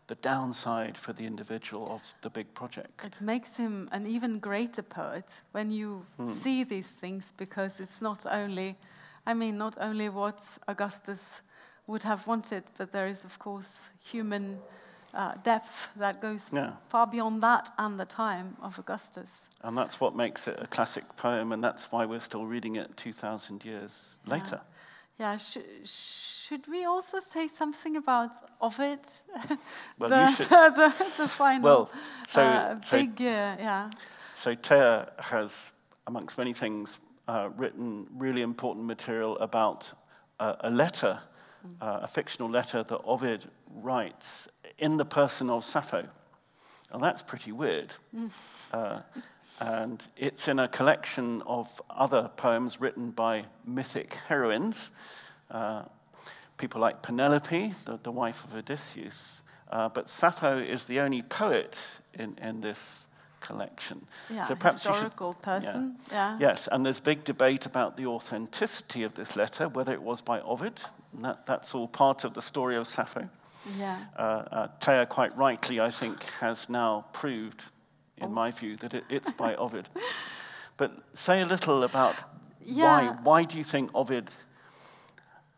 the 0.09 0.16
downside 0.16 0.96
for 0.96 1.12
the 1.12 1.27
individual 1.27 1.87
of 1.92 2.03
the 2.22 2.31
big 2.31 2.55
project. 2.55 3.05
It 3.05 3.20
makes 3.20 3.57
him 3.57 3.88
an 3.92 4.07
even 4.07 4.38
greater 4.40 4.83
poet 4.83 5.42
when 5.53 5.70
you 5.70 6.07
Hmm. 6.16 6.33
see 6.42 6.64
these 6.64 6.88
things 6.90 7.33
because 7.37 7.79
it's 7.79 8.01
not 8.01 8.27
only, 8.27 8.77
I 9.27 9.35
mean, 9.35 9.59
not 9.59 9.77
only 9.79 10.09
what 10.09 10.40
Augustus 10.66 11.42
would 11.88 12.03
have 12.05 12.24
wanted, 12.27 12.62
but 12.77 12.92
there 12.92 13.09
is, 13.09 13.24
of 13.24 13.38
course, 13.38 13.70
human 14.12 14.59
uh, 15.14 15.33
depth 15.42 15.90
that 15.96 16.20
goes 16.20 16.51
Yeah. 16.53 16.72
far 16.88 17.07
beyond 17.07 17.42
that 17.42 17.70
and 17.79 17.98
the 17.98 18.05
time 18.05 18.57
of 18.62 18.79
Augustus. 18.79 19.33
And 19.62 19.77
that's 19.77 19.98
what 20.01 20.14
makes 20.14 20.46
it 20.46 20.57
a 20.62 20.66
classic 20.66 21.05
poem, 21.16 21.51
and 21.53 21.64
that's 21.64 21.90
why 21.90 22.05
we're 22.07 22.20
still 22.20 22.44
reading 22.46 22.77
it 22.77 22.96
2,000 22.96 23.64
years 23.64 24.18
later. 24.27 24.61
Yeah, 25.18 25.37
sh- 25.38 25.59
should 25.85 26.68
we 26.68 26.85
also 26.85 27.18
say 27.20 27.48
something 27.48 27.96
about 27.96 28.31
Ovid? 28.61 29.01
Well, 29.98 30.11
the, 30.11 30.20
you 30.31 30.37
should- 30.37 30.48
the, 30.77 30.94
the 31.16 31.29
final 31.29 31.62
Well, 31.62 31.90
so- 32.27 32.42
uh, 32.42 32.81
so- 32.83 32.96
big, 32.98 33.20
uh, 33.20 33.57
yeah. 33.59 33.90
So 34.37 34.55
Thea 34.55 35.11
has, 35.18 35.72
amongst 36.07 36.38
many 36.38 36.53
things, 36.53 36.98
uh, 37.27 37.48
written 37.57 38.07
really 38.16 38.42
important 38.42 38.87
material 38.87 39.37
about 39.38 39.92
uh, 40.38 40.55
a 40.61 40.70
letter, 40.70 41.18
uh, 41.81 42.01
a 42.03 42.07
fictional 42.07 42.51
letter 42.51 42.83
that 42.83 42.99
Ovid 43.05 43.44
writes 43.75 44.49
in 44.79 44.97
the 44.97 45.05
person 45.05 45.51
of 45.51 45.64
Sappho. 45.64 46.07
And 46.90 47.03
that's 47.03 47.23
pretty 47.23 47.53
weird. 47.53 47.94
Uh, 48.71 49.01
and 49.61 50.07
it's 50.18 50.47
in 50.47 50.59
a 50.59 50.68
collection 50.68 51.40
of 51.47 51.81
other 51.88 52.31
poems 52.37 52.83
written 52.83 53.11
by 53.11 53.47
mythic 53.64 54.12
heroines, 54.27 54.90
uh, 55.51 55.85
people 56.59 56.79
like 56.79 57.00
Penelope, 57.00 57.75
the, 57.87 57.98
the 58.02 58.13
wife 58.13 58.44
of 58.44 58.54
Odysseus. 58.54 59.40
Uh, 59.71 59.88
but 59.88 60.11
Sappho 60.11 60.59
is 60.59 60.85
the 60.85 61.00
only 61.00 61.23
poet 61.23 61.83
in, 62.13 62.37
in 62.42 62.61
this 62.61 62.98
collection. 63.49 64.07
Yeah, 64.31 64.44
so 64.46 64.55
perhaps 64.55 64.85
you 64.85 64.92
should- 64.92 65.03
historical 65.05 65.35
person. 65.35 65.96
Yeah. 66.13 66.37
Yes, 66.38 66.69
and 66.71 66.85
there's 66.85 67.01
big 67.01 67.25
debate 67.25 67.67
about 67.67 67.96
the 67.96 68.07
authenticity 68.07 69.03
of 69.05 69.13
this 69.15 69.37
letter, 69.37 69.69
whether 69.69 69.92
it 69.92 70.03
was 70.03 70.21
by 70.23 70.40
Ovid. 70.42 70.81
And 71.15 71.25
that, 71.25 71.46
that's 71.46 71.75
all 71.75 71.88
part 71.88 72.25
of 72.25 72.33
the 72.35 72.42
story 72.42 72.77
of 72.77 72.87
Sappho. 72.87 73.29
yeah. 73.79 73.96
Uh, 74.17 74.23
uh, 74.23 74.69
Thea, 74.81 75.07
quite 75.07 75.37
rightly, 75.37 75.81
I 75.81 75.90
think, 75.90 76.23
has 76.40 76.69
now 76.69 77.05
proved, 77.13 77.63
Oh. 78.21 78.25
in 78.27 78.33
my 78.33 78.51
view, 78.51 78.77
that 78.79 78.94
it, 78.94 79.05
it's 79.09 79.33
by 79.33 79.55
Ovid. 79.65 79.88
But 80.77 80.90
say 81.15 81.40
a 81.40 81.46
little 81.46 81.83
about 81.85 82.15
Yeah. 82.61 82.85
why. 82.85 83.17
Why 83.23 83.44
do 83.44 83.57
you 83.57 83.65
think 83.65 83.90
Ovid 83.94 84.29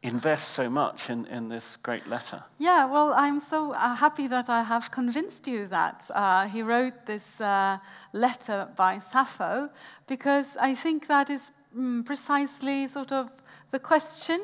invests 0.03 0.49
so 0.49 0.71
much 0.71 1.11
in, 1.11 1.27
in 1.27 1.49
this 1.49 1.77
great 1.83 2.07
letter? 2.09 2.43
Yeah, 2.59 2.87
well, 2.87 3.13
I'm 3.13 3.41
so 3.41 3.73
uh, 3.73 3.95
happy 3.95 4.29
that 4.29 4.49
I 4.49 4.63
have 4.63 4.91
convinced 4.91 5.47
you 5.47 5.67
that 5.69 6.03
uh, 6.15 6.49
he 6.49 6.63
wrote 6.63 7.07
this 7.07 7.41
uh, 7.41 7.79
letter 8.13 8.69
by 8.77 8.99
Sappho, 8.99 9.69
because 10.07 10.47
I 10.59 10.75
think 10.75 11.07
that 11.09 11.29
is 11.29 11.43
mm, 11.77 12.05
precisely 12.05 12.89
sort 12.89 13.13
of 13.13 13.31
the 13.71 13.79
question, 13.79 14.41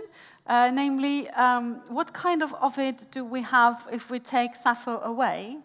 uh, 0.47 0.71
namely, 0.73 1.29
um, 1.31 1.83
what 1.89 2.13
kind 2.13 2.43
of 2.43 2.55
Ovid 2.63 3.07
do 3.11 3.25
we 3.25 3.43
have 3.43 3.87
if 3.91 4.11
we 4.11 4.21
take 4.21 4.55
Sappho 4.55 5.01
away? 5.01 5.59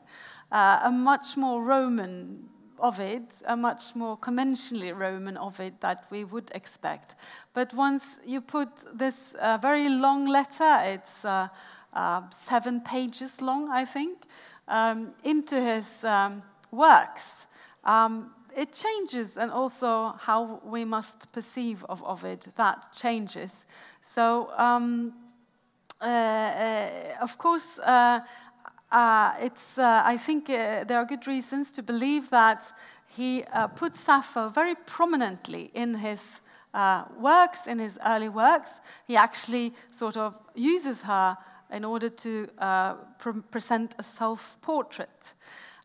Uh, 0.52 0.80
a 0.84 0.92
much 0.92 1.38
more 1.38 1.64
Roman 1.64 2.50
Ovid, 2.82 3.28
a 3.46 3.56
much 3.56 3.96
more 3.96 4.18
conventionally 4.18 4.92
Roman 4.92 5.38
Ovid 5.38 5.74
that 5.82 6.06
we 6.10 6.24
would 6.24 6.52
expect. 6.56 7.16
But 7.54 7.74
once 7.74 8.04
you 8.26 8.42
put 8.42 8.70
this 8.98 9.16
uh, 9.40 9.58
very 9.62 9.90
long 9.90 10.26
letter, 10.26 10.80
it's 10.84 11.24
uh, 11.24 11.48
uh, 11.94 12.22
seven 12.32 12.82
pages 12.82 13.42
long, 13.42 13.70
I 13.70 13.86
think, 13.86 14.24
um, 14.68 15.14
into 15.24 15.62
his 15.62 16.04
um, 16.04 16.42
works, 16.72 17.46
um, 17.84 18.32
it 18.56 18.74
changes, 18.74 19.38
and 19.38 19.52
also 19.52 20.14
how 20.20 20.62
we 20.66 20.86
must 20.86 21.32
perceive 21.32 21.86
of 21.88 22.04
Ovid, 22.04 22.46
that 22.58 22.94
changes. 22.96 23.66
So, 24.02 24.50
um, 24.58 25.14
uh, 26.02 26.06
uh, 26.06 26.90
of 27.22 27.38
course, 27.38 27.80
uh, 28.92 28.96
uh, 28.96 29.34
it's, 29.40 29.78
uh, 29.78 30.02
I 30.06 30.18
think 30.18 30.50
uh, 30.50 30.84
there 30.84 30.98
are 30.98 31.06
good 31.06 31.28
reasons 31.28 31.72
to 31.74 31.84
believe 31.84 32.30
that 32.30 32.72
he 33.08 33.44
put 33.76 33.96
Sappho 33.96 34.50
very 34.50 34.76
prominently 34.86 35.70
in 35.74 35.96
his 35.96 36.24
works, 37.20 37.68
in 37.68 37.80
his 37.80 38.00
early 38.06 38.30
works. 38.30 38.72
He 39.06 39.18
actually 39.18 39.74
sort 39.92 40.16
of 40.16 40.38
uses 40.56 41.02
her 41.02 41.38
in 41.72 41.84
order 41.84 42.10
to 42.10 42.48
pre 43.20 43.34
present 43.52 43.96
a 44.00 44.04
self 44.04 44.58
portrait. 44.62 45.34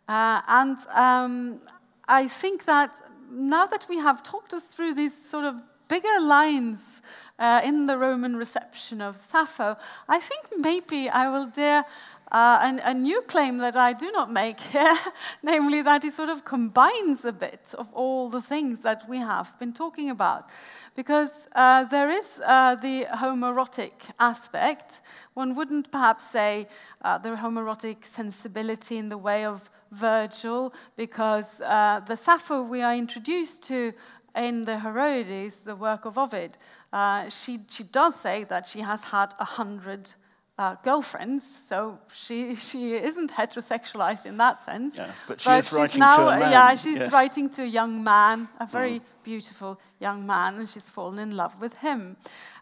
and 0.09 0.77
um, 0.95 1.61
I 2.09 2.29
think 2.29 2.65
that 2.67 2.91
now 3.31 3.67
that 3.67 3.87
we 3.89 3.99
have 3.99 4.23
talked 4.23 4.55
us 4.55 4.63
through 4.63 4.95
these 4.95 5.13
sort 5.29 5.45
of 5.45 5.57
bigger 5.89 6.21
lines 6.21 7.03
uh, 7.39 7.61
in 7.65 7.87
the 7.87 7.97
Roman 7.99 8.37
reception 8.37 9.01
of 9.01 9.17
Sappho, 9.17 9.77
I 10.09 10.21
think 10.21 10.43
maybe 10.57 11.09
I 11.09 11.29
will 11.29 11.47
dare 11.47 11.85
uh, 12.33 12.79
a 12.83 12.93
new 12.93 13.23
claim 13.23 13.59
that 13.59 13.77
I 13.77 13.93
do 13.93 14.11
not 14.11 14.33
make 14.33 14.59
here, 14.59 14.97
namely 15.43 15.83
that 15.83 16.03
he 16.03 16.11
sort 16.11 16.29
of 16.29 16.45
combines 16.45 17.25
a 17.25 17.33
bit 17.33 17.75
of 17.79 17.87
all 17.93 18.29
the 18.29 18.43
things 18.43 18.81
that 18.81 19.09
we 19.09 19.19
have 19.19 19.57
been 19.59 19.73
talking 19.73 20.11
about. 20.11 20.49
Because 20.97 21.31
uh, 21.55 21.85
there 21.85 22.11
is 22.11 22.41
uh, 22.45 22.75
the 22.75 23.07
homoerotic 23.13 23.93
aspect. 24.19 25.01
One 25.35 25.55
wouldn't 25.55 25.93
perhaps 25.93 26.25
say 26.31 26.69
uh, 27.03 27.19
the 27.19 27.37
homoerotic 27.37 28.05
sensibility 28.05 28.97
in 28.97 29.09
the 29.09 29.19
way 29.19 29.45
of 29.45 29.71
Virgil, 29.93 30.75
because 30.97 31.61
uh, 31.61 32.01
the 32.07 32.17
Sappho 32.17 32.63
we 32.63 32.83
are 32.83 32.95
introduced 32.95 33.63
to 33.65 33.93
in 34.35 34.65
the 34.65 34.79
Heroides, 34.79 35.63
the 35.65 35.77
work 35.77 36.05
of 36.05 36.19
Ovid, 36.19 36.59
uh, 36.93 37.29
she, 37.29 37.61
she 37.71 37.85
does 37.85 38.15
say 38.17 38.45
that 38.45 38.69
she 38.69 38.81
has 38.81 39.03
had 39.05 39.33
a 39.39 39.45
hundred 39.45 40.13
uh, 40.59 40.77
girlfriends, 40.83 41.45
so 41.69 41.99
she, 42.13 42.57
she 42.57 42.95
isn't 42.95 43.31
heterosexualized 43.31 44.25
in 44.25 44.39
that 44.39 44.65
sense. 44.65 44.97
Yeah, 44.97 45.11
but 45.29 45.41
she 45.41 45.49
but 45.49 45.73
writing 45.73 46.01
now, 46.01 46.17
to 46.17 46.29
a 46.29 46.39
man. 46.39 46.53
Yeah, 46.53 46.75
she's 46.75 46.99
yes. 46.99 47.13
writing 47.13 47.51
to 47.51 47.63
a 47.63 47.67
young 47.67 48.03
man, 48.03 48.49
a 48.59 48.67
very 48.67 49.01
mm. 49.01 49.03
beautiful 49.23 49.79
young 50.01 50.27
man, 50.27 50.57
and 50.59 50.69
she's 50.69 50.89
fallen 50.89 51.19
in 51.19 51.37
love 51.37 51.61
with 51.61 51.75
him. 51.75 52.17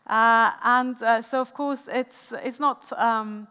Uh, 0.07 0.51
and 0.63 1.01
uh, 1.03 1.23
so, 1.23 1.41
of 1.41 1.55
course, 1.55 1.83
it's, 1.89 2.33
it's 2.33 2.59
not, 2.59 2.93
um, 2.99 3.47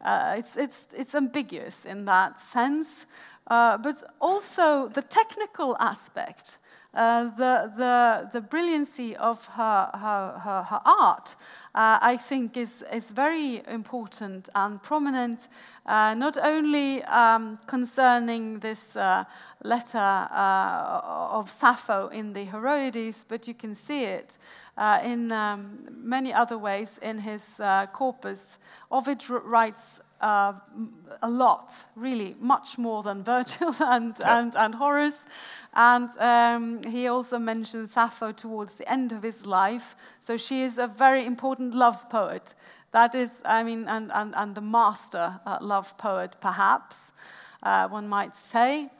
uh, 0.00 0.36
it's, 0.38 0.56
it's, 0.56 0.86
it's 0.96 1.14
ambiguous 1.14 1.84
in 1.84 2.04
that 2.04 2.40
sense. 2.40 3.06
Uh, 3.48 3.78
but 3.78 3.96
also 4.20 4.88
the 4.88 5.00
technical 5.02 5.74
aspect 5.80 6.57
uh, 6.94 7.24
the, 7.36 7.70
the, 7.76 8.30
the 8.32 8.40
brilliancy 8.40 9.14
of 9.16 9.44
her, 9.48 9.90
her, 9.92 10.40
her, 10.42 10.62
her 10.62 10.80
art, 10.86 11.36
uh, 11.74 11.98
I 12.00 12.16
think, 12.16 12.56
is, 12.56 12.82
is 12.92 13.04
very 13.04 13.62
important 13.68 14.48
and 14.54 14.82
prominent, 14.82 15.48
uh, 15.84 16.14
not 16.14 16.38
only 16.38 17.04
um, 17.04 17.58
concerning 17.66 18.60
this 18.60 18.96
uh, 18.96 19.24
letter 19.62 19.98
uh, 19.98 21.00
of 21.30 21.50
Sappho 21.60 22.08
in 22.08 22.32
the 22.32 22.46
Heroides, 22.46 23.24
but 23.28 23.46
you 23.46 23.54
can 23.54 23.74
see 23.74 24.04
it 24.04 24.38
in 25.04 25.30
um, 25.32 25.80
many 25.90 26.32
other 26.32 26.56
ways 26.56 26.92
in 27.02 27.18
his 27.18 27.42
corpus. 27.92 28.58
Ovid 28.90 29.28
writes 29.28 30.00
uh, 30.20 30.52
a 31.22 31.28
lot, 31.28 31.72
really, 31.96 32.34
much 32.40 32.78
more 32.78 33.02
than 33.02 33.22
Virgil 33.24 33.74
and, 33.80 34.14
and, 34.24 34.54
and 34.56 34.74
Horace. 34.74 35.18
And 35.74 36.10
um, 36.18 36.82
he 36.82 37.06
also 37.08 37.38
mentions 37.38 37.92
Sappho 37.92 38.32
towards 38.32 38.74
the 38.74 38.90
end 38.90 39.12
of 39.12 39.22
his 39.22 39.46
life. 39.46 39.96
So 40.20 40.36
she 40.36 40.62
is 40.62 40.78
a 40.78 40.86
very 40.86 41.24
important 41.24 41.74
love 41.74 42.08
poet. 42.10 42.54
That 42.92 43.14
is, 43.14 43.30
I 43.44 43.62
mean, 43.62 43.86
and, 43.86 44.10
and, 44.12 44.34
and 44.34 44.54
the 44.54 44.60
master 44.60 45.38
uh, 45.46 45.58
love 45.60 45.96
poet, 45.98 46.36
perhaps, 46.40 46.96
uh, 47.62 47.88
one 47.88 48.08
might 48.08 48.34
say. 48.50 48.90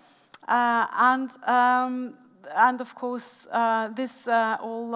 Uh, 0.47 0.87
and, 0.97 1.31
um, 1.45 2.15
and 2.55 2.81
of 2.81 2.95
course, 2.95 3.47
uh, 3.51 3.89
this 3.89 4.27
uh, 4.29 4.59
all 4.61 4.93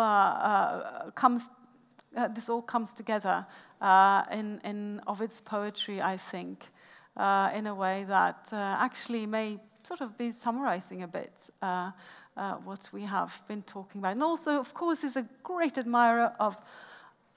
comes 1.14 1.50
uh, 2.16 2.28
this 2.28 2.48
all 2.48 2.62
comes 2.62 2.92
together 2.92 3.46
uh, 3.82 4.22
in, 4.30 4.60
in 4.64 5.00
Ovid's 5.06 5.40
poetry, 5.40 6.00
I 6.00 6.16
think, 6.16 6.68
uh, 7.16 7.50
in 7.54 7.66
a 7.66 7.74
way 7.74 8.04
that 8.08 8.48
actually 8.52 9.26
may 9.26 9.58
sort 9.82 10.00
of 10.00 10.16
be 10.16 10.32
summarizing 10.32 11.02
a 11.02 11.08
bit 11.08 11.32
uh, 11.60 11.90
uh, 12.36 12.54
what 12.64 12.88
we 12.92 13.02
have 13.02 13.42
been 13.48 13.62
talking 13.62 14.00
about. 14.00 14.12
And 14.12 14.22
also, 14.22 14.58
of 14.58 14.72
course, 14.72 15.04
is 15.04 15.16
a 15.16 15.26
great 15.42 15.76
admirer 15.78 16.32
of 16.38 16.56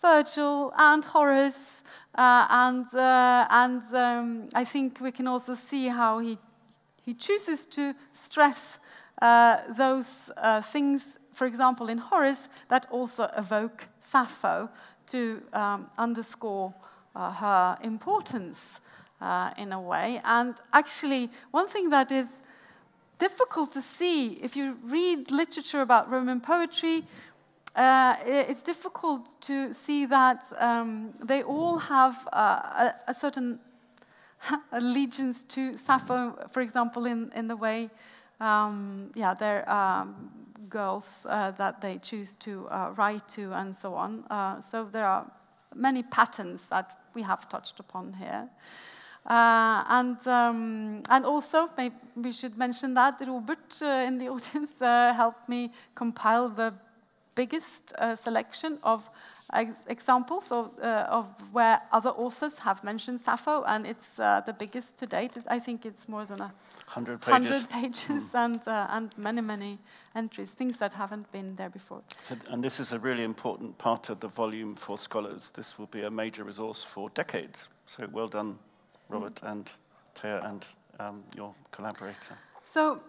Virgil 0.02 0.72
and 0.78 1.04
Horace, 1.04 1.82
uh, 2.16 2.46
and, 2.50 2.86
uh, 2.94 3.48
and 3.50 3.82
um, 3.94 4.50
I 4.54 4.64
think 4.64 5.02
we 5.02 5.12
can 5.12 5.28
also 5.28 5.56
see 5.56 5.88
how 5.88 6.20
he, 6.20 6.38
he 7.02 7.14
chooses 7.14 7.66
to 7.68 7.96
stress 8.14 8.78
uh, 9.22 9.62
those 9.76 10.30
uh, 10.38 10.62
things, 10.62 11.18
for 11.34 11.48
example, 11.48 11.90
in 11.90 11.98
Horace, 11.98 12.48
that 12.68 12.86
also 12.92 13.30
evoke 13.36 13.88
Sappho 14.00 14.70
to 15.08 15.42
um, 15.54 15.90
underscore 15.98 16.74
her 17.16 17.78
importance 17.82 18.80
uh, 19.22 19.52
in 19.58 19.72
a 19.72 19.82
way. 19.82 20.22
And 20.24 20.56
actually, 20.74 21.30
one 21.52 21.68
thing 21.68 21.90
that 21.90 22.12
is 22.12 22.28
difficult 23.18 23.72
to 23.74 23.82
see 23.82 24.34
if 24.44 24.56
you 24.56 24.78
read 24.84 25.32
literature 25.32 25.82
about 25.82 26.12
Roman 26.12 26.42
poetry, 26.42 27.04
uh, 27.76 28.16
it's 28.26 28.62
difficult 28.62 29.42
to 29.42 29.74
see 29.74 30.06
that 30.06 30.46
um, 30.60 31.14
they 31.24 31.44
all 31.44 31.78
have 31.78 32.28
uh, 32.32 32.38
a, 32.38 32.94
a, 33.08 33.14
certain 33.14 33.60
allegiance 34.72 35.44
to 35.50 35.78
Sappho, 35.78 36.48
for 36.52 36.62
example, 36.62 37.06
in, 37.06 37.32
in 37.36 37.48
the 37.48 37.56
way, 37.56 37.90
um, 38.40 39.12
yeah, 39.14 39.34
they're 39.34 39.70
um, 39.70 40.45
girls 40.70 41.08
uh, 41.26 41.52
that 41.52 41.82
they 41.82 41.98
choose 41.98 42.36
to 42.36 42.68
uh, 42.70 42.94
write 42.96 43.28
to 43.30 43.52
and 43.54 43.76
so 43.76 43.96
on. 43.96 44.24
Uh, 44.30 44.62
so 44.72 44.88
there 44.92 45.06
are 45.06 45.26
many 45.74 46.04
patterns 46.04 46.62
that 46.70 46.98
we 47.14 47.22
have 47.22 47.48
touched 47.50 47.80
upon 47.80 48.14
here. 48.14 48.50
Uh, 49.26 49.84
and, 49.90 50.28
um, 50.28 51.02
and 51.10 51.26
also, 51.26 51.70
maybe 51.78 51.96
we 52.16 52.32
should 52.32 52.58
mention 52.58 52.94
that 52.94 53.20
Robert 53.26 53.82
uh, 53.82 54.06
in 54.08 54.18
the 54.18 54.28
audience 54.36 54.72
helped 54.80 55.50
me 55.50 55.72
compile 55.96 56.50
the 56.50 56.74
biggest 57.34 57.94
selection 58.24 58.78
of 58.84 59.10
examples 59.88 60.52
of, 60.52 60.72
uh, 60.82 61.08
of, 61.10 61.28
where 61.52 61.82
other 61.92 62.10
authors 62.10 62.56
have 62.60 62.84
mentioned 62.84 63.22
Sappho, 63.22 63.64
and 63.64 63.86
it's 63.86 64.20
uh, 64.20 64.42
the 64.46 64.54
biggest 64.54 64.98
to 64.98 65.06
date. 65.06 65.38
I 65.48 65.60
think 65.60 65.86
it's 65.86 66.10
more 66.10 66.26
than 66.26 66.42
a 66.42 66.54
hundred 66.88 67.22
pages, 67.22 67.52
100 67.52 67.70
pages 67.70 68.24
mm. 68.24 68.30
and, 68.34 68.62
and 68.66 69.18
many, 69.18 69.42
many 69.42 69.80
entries, 70.16 70.50
things 70.50 70.78
that 70.78 70.94
haven't 70.94 71.32
been 71.32 71.56
there 71.56 71.70
before. 71.70 72.02
So, 72.24 72.36
and 72.50 72.64
this 72.64 72.80
is 72.80 72.94
a 72.94 73.00
really 73.00 73.24
important 73.24 73.78
part 73.78 74.10
of 74.10 74.20
the 74.20 74.28
volume 74.28 74.76
for 74.76 74.98
scholars. 74.98 75.52
This 75.52 75.78
will 75.78 75.88
be 75.88 76.04
a 76.04 76.12
major 76.12 76.44
resource 76.44 76.84
for 76.84 77.10
decades. 77.10 77.70
So 77.86 78.08
well 78.12 78.28
done 78.28 78.58
Robert 79.10 79.40
and 79.44 79.70
Thea 80.16 80.42
and 80.44 80.66
um, 81.00 81.24
your 81.36 81.54
collaborator. 81.72 82.38
So, 82.64 83.00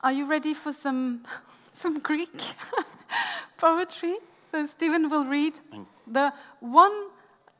are 0.00 0.12
you 0.12 0.26
ready 0.26 0.54
for 0.54 0.72
some, 0.72 1.24
some 1.78 2.00
Greek 2.00 2.42
poetry? 3.56 4.16
So, 4.50 4.66
Stephen 4.66 5.10
will 5.10 5.26
read 5.26 5.58
the 6.06 6.32
one 6.60 6.92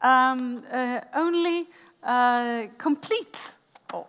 um, 0.03 0.63
uh, 0.71 1.01
only 1.15 1.67
uh, 2.03 2.67
complete. 2.79 3.37
Oh, 3.93 4.07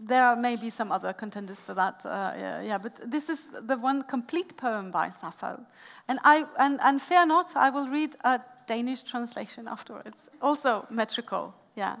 there 0.00 0.36
may 0.36 0.56
be 0.56 0.70
some 0.70 0.92
other 0.92 1.12
contenders 1.12 1.58
for 1.58 1.74
that. 1.74 2.04
Uh, 2.04 2.32
yeah, 2.36 2.62
yeah, 2.62 2.78
but 2.78 3.10
this 3.10 3.28
is 3.28 3.38
the 3.62 3.76
one 3.76 4.02
complete 4.02 4.56
poem 4.56 4.90
by 4.90 5.10
Sappho. 5.10 5.60
And, 6.08 6.18
I, 6.24 6.44
and, 6.58 6.80
and 6.82 7.02
fear 7.02 7.26
not, 7.26 7.54
I 7.56 7.70
will 7.70 7.88
read 7.88 8.16
a 8.24 8.40
Danish 8.66 9.02
translation 9.02 9.68
afterwards, 9.68 10.16
also 10.40 10.86
metrical. 10.90 11.54
Yeah. 11.76 11.96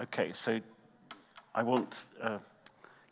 Okay, 0.00 0.32
so 0.32 0.60
I 1.54 1.62
won't 1.62 1.96
uh, 2.20 2.38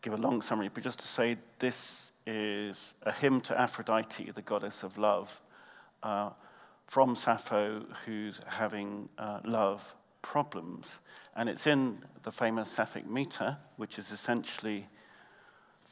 give 0.01 0.15
a 0.15 0.17
long 0.17 0.43
summary, 0.43 0.71
but 0.73 0.83
just 0.83 0.99
to 1.01 1.07
say 1.07 1.37
this 1.59 2.13
is 2.27 2.95
a 3.03 3.13
hymn 3.13 3.41
to 3.43 3.61
Aphrodite, 3.61 4.31
the 4.31 4.43
goddess 4.43 4.83
of 4.83 4.97
love, 4.97 5.41
uh, 6.03 6.31
from 6.87 7.15
Sappho 7.15 7.85
who's 8.05 8.41
having 8.47 9.09
uh, 9.19 9.41
love 9.45 9.95
problems. 10.23 10.99
And 11.37 11.49
it's 11.49 11.67
in 11.67 12.03
the 12.23 12.33
famous 12.33 12.71
Sapphic 12.71 13.09
meter, 13.09 13.59
which 13.77 13.99
is 13.99 14.11
essentially 14.11 14.89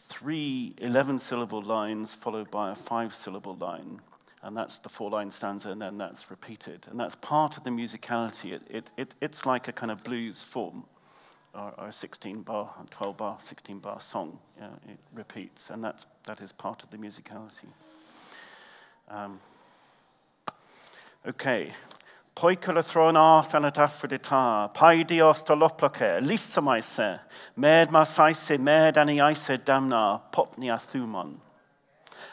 three 0.09 0.75
11 0.79 1.21
syllable 1.21 1.63
lines 1.63 2.15
followed 2.15 2.51
by 2.51 2.73
a 2.73 2.75
five 2.75 3.15
syllable 3.15 3.55
line. 3.57 4.01
And 4.43 4.57
that's 4.57 4.79
the 4.79 4.89
four 4.89 5.11
line 5.11 5.31
stanza, 5.31 5.71
and 5.71 5.83
then 5.83 5.99
that's 5.99 6.31
repeated. 6.31 6.87
And 6.91 6.99
that's 6.99 7.17
part 7.17 7.57
of 7.57 7.65
the 7.65 7.71
musicality. 7.71 8.53
It, 8.53 8.63
it, 8.71 8.91
it, 8.97 9.15
it's 9.21 9.45
like 9.45 9.69
a 9.69 9.73
kind 9.73 9.91
of 9.91 10.03
blues 10.05 10.43
form, 10.43 10.85
or, 11.55 11.75
a 11.79 11.93
16 11.93 12.43
bar, 12.43 12.73
12 12.91 13.17
bar, 13.17 13.39
16 13.41 13.79
bar 13.81 14.01
song. 14.01 14.39
it 14.89 14.99
repeats, 15.13 15.71
and 15.71 15.83
that's, 15.83 16.07
that 16.25 16.41
is 16.41 16.53
part 16.53 16.85
of 16.85 16.91
the 16.91 16.97
musicality. 16.97 17.67
Um, 19.09 19.41
Okay. 21.29 21.75
Poikul 22.35 22.79
a 22.79 22.83
thron 22.83 23.15
áth 23.15 23.53
an 23.53 23.67
a 23.67 23.71
tafrid 23.71 24.15
i 24.15 24.19
tá, 24.19 24.73
paidi 24.73 25.21
os 25.21 25.43
to 25.43 25.55
loplace, 25.55 26.23
lisa 26.23 26.63
maise, 26.63 27.21
med 27.55 27.91
ma 27.91 28.05
saise, 28.05 28.59
med 28.59 28.97
an 28.97 29.11
i 29.11 29.19
aise 29.21 29.59
damna, 29.63 30.23
popni 30.33 30.73
a 30.73 30.79
thumon. 30.79 31.35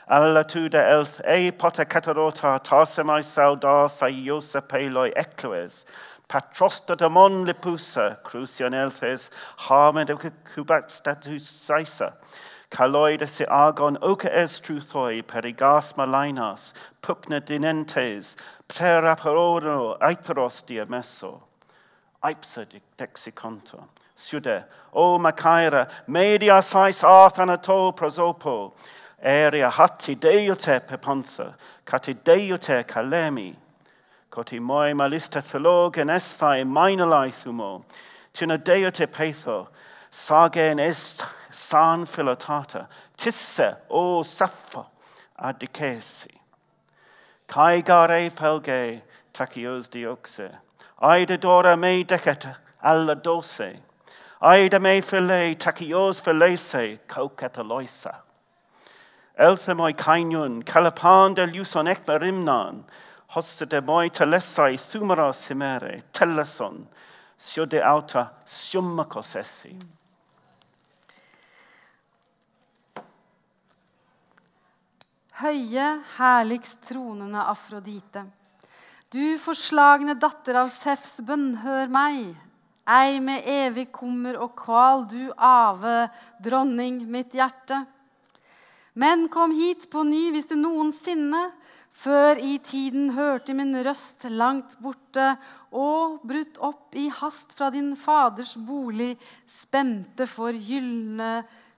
Alla 0.07 0.45
tuda 0.45 0.79
elth 0.79 1.19
e 1.27 1.51
pota 1.51 1.83
catarota, 1.83 2.57
tase 2.63 3.03
mai 3.03 3.19
sauda 3.19 3.89
sa 3.89 4.05
iosa 4.05 4.59
e 4.59 4.61
peloi 4.61 5.11
eclues, 5.13 5.83
patrosta 6.29 6.95
damon 6.95 7.45
lipusa, 7.45 8.23
crucian 8.23 8.71
elthes, 8.71 9.29
harmed 9.57 10.09
o 10.09 10.15
cubat 10.15 10.89
status 10.89 11.43
saisa, 11.43 12.13
e. 12.13 12.45
Caloid 12.75 13.21
y 13.23 13.27
sy 13.31 13.45
agon 13.47 13.95
oca 14.03 14.27
es 14.35 14.57
trwthoi 14.59 15.21
per 15.23 15.45
i 15.47 15.53
gas 15.55 15.93
malainas, 15.95 16.73
pwpna 16.99 17.39
dinentes, 17.47 18.33
prer 18.67 19.05
aparono 19.07 19.95
aitros 20.03 20.57
diameso. 20.67 21.37
Aipsa 22.21 22.65
dexiconto. 22.97 23.85
Siwde, 24.17 24.65
o 24.91 25.17
Macaira, 25.17 25.87
media 26.07 26.61
sais 26.61 27.01
arth 27.01 27.37
anato 27.37 27.95
prosopo, 27.95 28.73
eria 29.23 29.69
hatti 29.69 30.17
deiote 30.17 30.81
pepontha, 30.81 31.53
cati 31.85 32.13
deiote 32.13 32.83
calemi, 32.83 33.55
coti 34.29 34.59
moi 34.59 34.91
malista 34.91 35.41
thelog 35.41 35.95
yn 35.95 36.11
esthau 36.11 36.67
mainolaeth 36.67 37.45
humo, 37.45 37.85
tyna 38.33 38.57
deiote 38.57 39.07
peitho, 39.07 39.67
sagen 40.15 40.79
est 40.79 41.21
san 41.51 42.05
philotata, 42.05 42.87
tisse 43.17 43.75
o 43.89 44.23
sappho 44.23 44.85
adicesi. 45.37 46.31
Caegare 47.49 48.31
felge 48.31 49.01
tacios 49.33 49.89
dioxe, 49.89 50.49
aida 51.01 51.37
dora 51.37 51.75
me 51.75 52.05
decata 52.05 52.55
alla 52.81 53.13
doce, 53.13 53.77
aida 54.41 54.79
me 54.79 55.01
file 55.01 55.53
tacios 55.55 56.21
filese 56.21 56.99
cocataloisa. 57.09 58.15
Elthe 59.37 59.75
moi 59.75 59.91
cainion, 59.91 60.63
calapan 60.63 61.35
del 61.35 61.49
luson 61.49 61.89
ec 61.89 62.05
marimnan, 62.05 62.85
hosta 63.31 63.65
de 63.67 63.81
moi 63.81 64.07
telesai 64.07 64.77
sumara 64.77 65.33
simere, 65.33 66.01
teleson, 66.13 66.87
sio 67.37 67.65
de 67.65 67.81
auta 67.81 68.31
summa 68.45 69.05
essi. 69.35 69.73
Mm. 69.73 70.04
Høye, 75.45 75.99
herligst 76.15 76.79
tronende 76.87 77.43
Afrodite. 77.45 78.23
Du 79.13 79.37
forslagne 79.37 80.15
datter 80.17 80.57
av 80.57 80.71
Sefs 80.73 81.19
bønnhør 81.21 81.91
meg. 81.93 82.31
Ei 82.89 83.19
med 83.21 83.45
evig 83.45 83.91
kummer 83.93 84.39
og 84.41 84.55
kval, 84.57 85.03
du 85.05 85.29
ave, 85.37 86.07
dronning, 86.41 86.97
mitt 87.13 87.35
hjerte. 87.37 87.83
Men 88.97 89.27
kom 89.29 89.53
hit 89.53 89.85
på 89.93 90.01
ny 90.07 90.31
hvis 90.33 90.49
du 90.49 90.55
noensinne 90.57 91.43
før 91.93 92.41
i 92.41 92.55
tiden 92.65 93.11
hørte 93.13 93.53
min 93.53 93.75
røst 93.85 94.25
langt 94.31 94.73
borte 94.81 95.27
og 95.75 96.25
brutt 96.25 96.57
opp 96.57 96.97
i 96.97 97.05
hast 97.19 97.53
fra 97.53 97.69
din 97.75 97.93
faders 97.99 98.55
bolig, 98.57 99.13
spente 99.45 100.25
for 100.25 100.57
gylne 100.57 101.35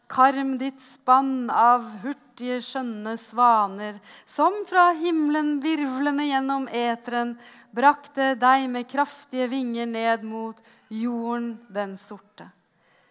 Karm 0.07 0.55
ditt 0.57 0.79
spann 0.79 1.49
av 1.51 1.83
hurtige, 2.03 2.61
skjønne 2.63 3.17
svaner, 3.19 3.97
som 4.29 4.53
fra 4.69 4.93
himmelen 4.95 5.57
virvlende 5.63 6.29
gjennom 6.29 6.67
eteren 6.71 7.33
brakte 7.75 8.35
deg 8.39 8.69
med 8.71 8.87
kraftige 8.87 9.49
vinger 9.51 9.89
ned 9.89 10.23
mot 10.23 10.61
jorden 10.87 11.57
den 11.73 11.97
sorte. 11.99 12.47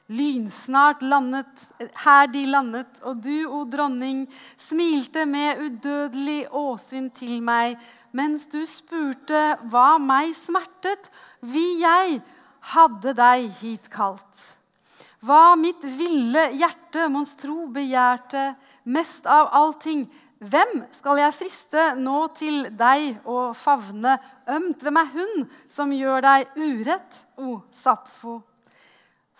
Lynsnart 0.09 1.03
landet 1.03 1.64
her 2.05 2.28
de 2.30 2.44
landet, 2.47 3.01
og 3.03 3.18
du, 3.24 3.44
o 3.51 3.64
dronning, 3.66 4.24
smilte 4.57 5.26
med 5.26 5.59
udødelig 5.66 6.47
åsyn 6.55 7.11
til 7.11 7.40
meg, 7.42 7.74
mens 8.14 8.47
du 8.49 8.62
spurte 8.70 9.57
hva 9.66 9.97
meg 9.99 10.30
smertet, 10.38 11.11
vi 11.42 11.82
jeg 11.82 12.20
hadde 12.72 13.16
deg 13.18 13.51
hit 13.61 13.90
kalt. 13.90 14.55
Hva 15.24 15.56
mitt 15.56 15.84
ville 15.96 16.50
hjerte 16.58 17.06
monstro 17.08 17.66
begjærte 17.72 18.50
mest 18.84 19.26
av 19.26 19.48
allting. 19.56 20.04
Hvem 20.36 20.82
skal 20.92 21.22
jeg 21.22 21.32
friste 21.32 21.84
nå 21.96 22.26
til 22.36 22.66
deg 22.76 23.22
å 23.24 23.54
favne 23.56 24.18
ømt? 24.52 24.82
Hvem 24.84 24.98
er 25.00 25.14
hun 25.14 25.46
som 25.72 25.94
gjør 25.96 26.26
deg 26.26 26.58
urett, 26.60 27.22
o 27.40 27.62
Sapfo? 27.72 28.42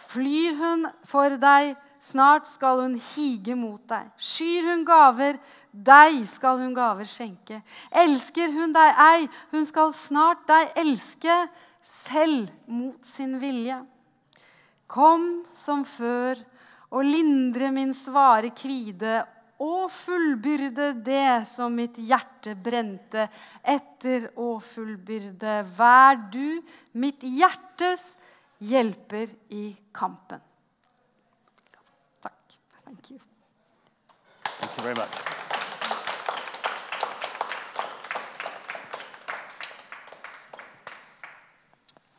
Flyr 0.09 0.57
hun 0.57 0.87
for 1.09 1.37
deg, 1.41 1.75
snart 2.01 2.49
skal 2.49 2.81
hun 2.85 2.95
hige 3.13 3.57
mot 3.59 3.83
deg. 3.91 4.09
Skyr 4.17 4.71
hun 4.71 4.87
gaver, 4.89 5.37
deg 5.73 6.23
skal 6.33 6.63
hun 6.63 6.73
gaver 6.77 7.09
skjenke. 7.09 7.61
Elsker 7.93 8.55
hun 8.55 8.73
deg 8.73 9.03
ei, 9.05 9.29
hun 9.53 9.69
skal 9.69 9.93
snart 9.97 10.47
deg 10.49 10.73
elske, 10.81 11.37
selv 12.07 12.49
mot 12.67 13.13
sin 13.15 13.37
vilje. 13.43 13.83
Kom 14.87 15.45
som 15.57 15.85
før 15.89 16.41
og 16.95 17.03
lindre 17.07 17.73
min 17.75 17.95
svare 17.97 18.53
kvide 18.57 19.25
og 19.63 19.89
fullbyrde 19.93 20.91
det 21.05 21.47
som 21.49 21.75
mitt 21.75 21.97
hjerte 21.99 22.55
brente 22.55 23.27
etter 23.65 24.29
å 24.37 24.57
fullbyrde. 24.63 25.63
Vær 25.79 26.21
du 26.33 26.61
mitt 27.01 27.25
hjertes 27.25 28.05
hjelper 28.59 29.33
i 29.53 29.71
kampen. 29.97 30.43
Takk. 32.23 32.61
Thank 32.85 33.11
you. 33.11 33.19
Thank 34.45 35.25
you 35.27 35.36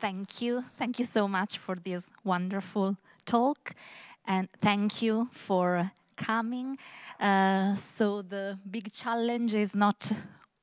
Thank 0.00 0.40
you. 0.40 0.64
Thank 0.78 0.98
you 0.98 1.04
so 1.04 1.26
much 1.26 1.58
for 1.58 1.74
this 1.74 2.10
wonderful 2.22 2.96
talk. 3.26 3.74
And 4.26 4.48
thank 4.60 5.02
you 5.02 5.28
for 5.32 5.90
coming. 6.16 6.78
Uh, 7.18 7.74
so, 7.76 8.22
the 8.22 8.58
big 8.70 8.92
challenge 8.92 9.54
is 9.54 9.74
not 9.74 10.12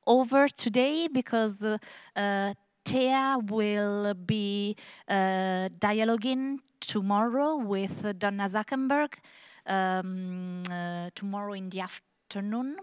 over 0.06 0.48
today 0.48 1.08
because 1.08 1.62
uh, 1.62 2.54
Thea 2.84 3.38
will 3.46 4.14
be 4.14 4.76
uh, 5.08 5.68
dialoguing 5.78 6.58
tomorrow 6.80 7.56
with 7.56 8.18
Donna 8.18 8.48
Zuckerberg 8.48 9.14
um, 9.66 10.62
uh, 10.70 11.10
tomorrow 11.14 11.52
in 11.52 11.68
the 11.68 11.80
afternoon. 11.80 12.76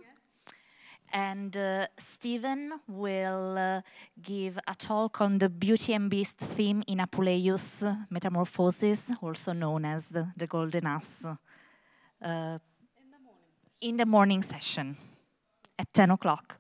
And 1.14 1.56
uh, 1.56 1.86
Stephen 1.96 2.74
will 2.88 3.56
uh, 3.58 3.82
give 4.20 4.58
a 4.68 4.74
talk 4.74 5.22
on 5.22 5.38
the 5.38 5.48
Beauty 5.48 5.94
and 5.94 6.10
Beast 6.10 6.38
theme 6.38 6.84
in 6.88 6.98
Apuleius 6.98 7.84
Metamorphosis, 8.10 9.12
also 9.22 9.54
known 9.54 9.86
as 9.86 10.10
the, 10.10 10.32
the 10.36 10.48
Golden 10.48 10.88
Ass, 10.88 11.24
uh, 11.26 11.36
in, 12.20 13.12
the 13.12 13.88
in 13.88 13.98
the 13.98 14.06
morning 14.08 14.42
session 14.42 14.98
at 15.78 15.94
10 15.94 16.10
o'clock. 16.10 16.58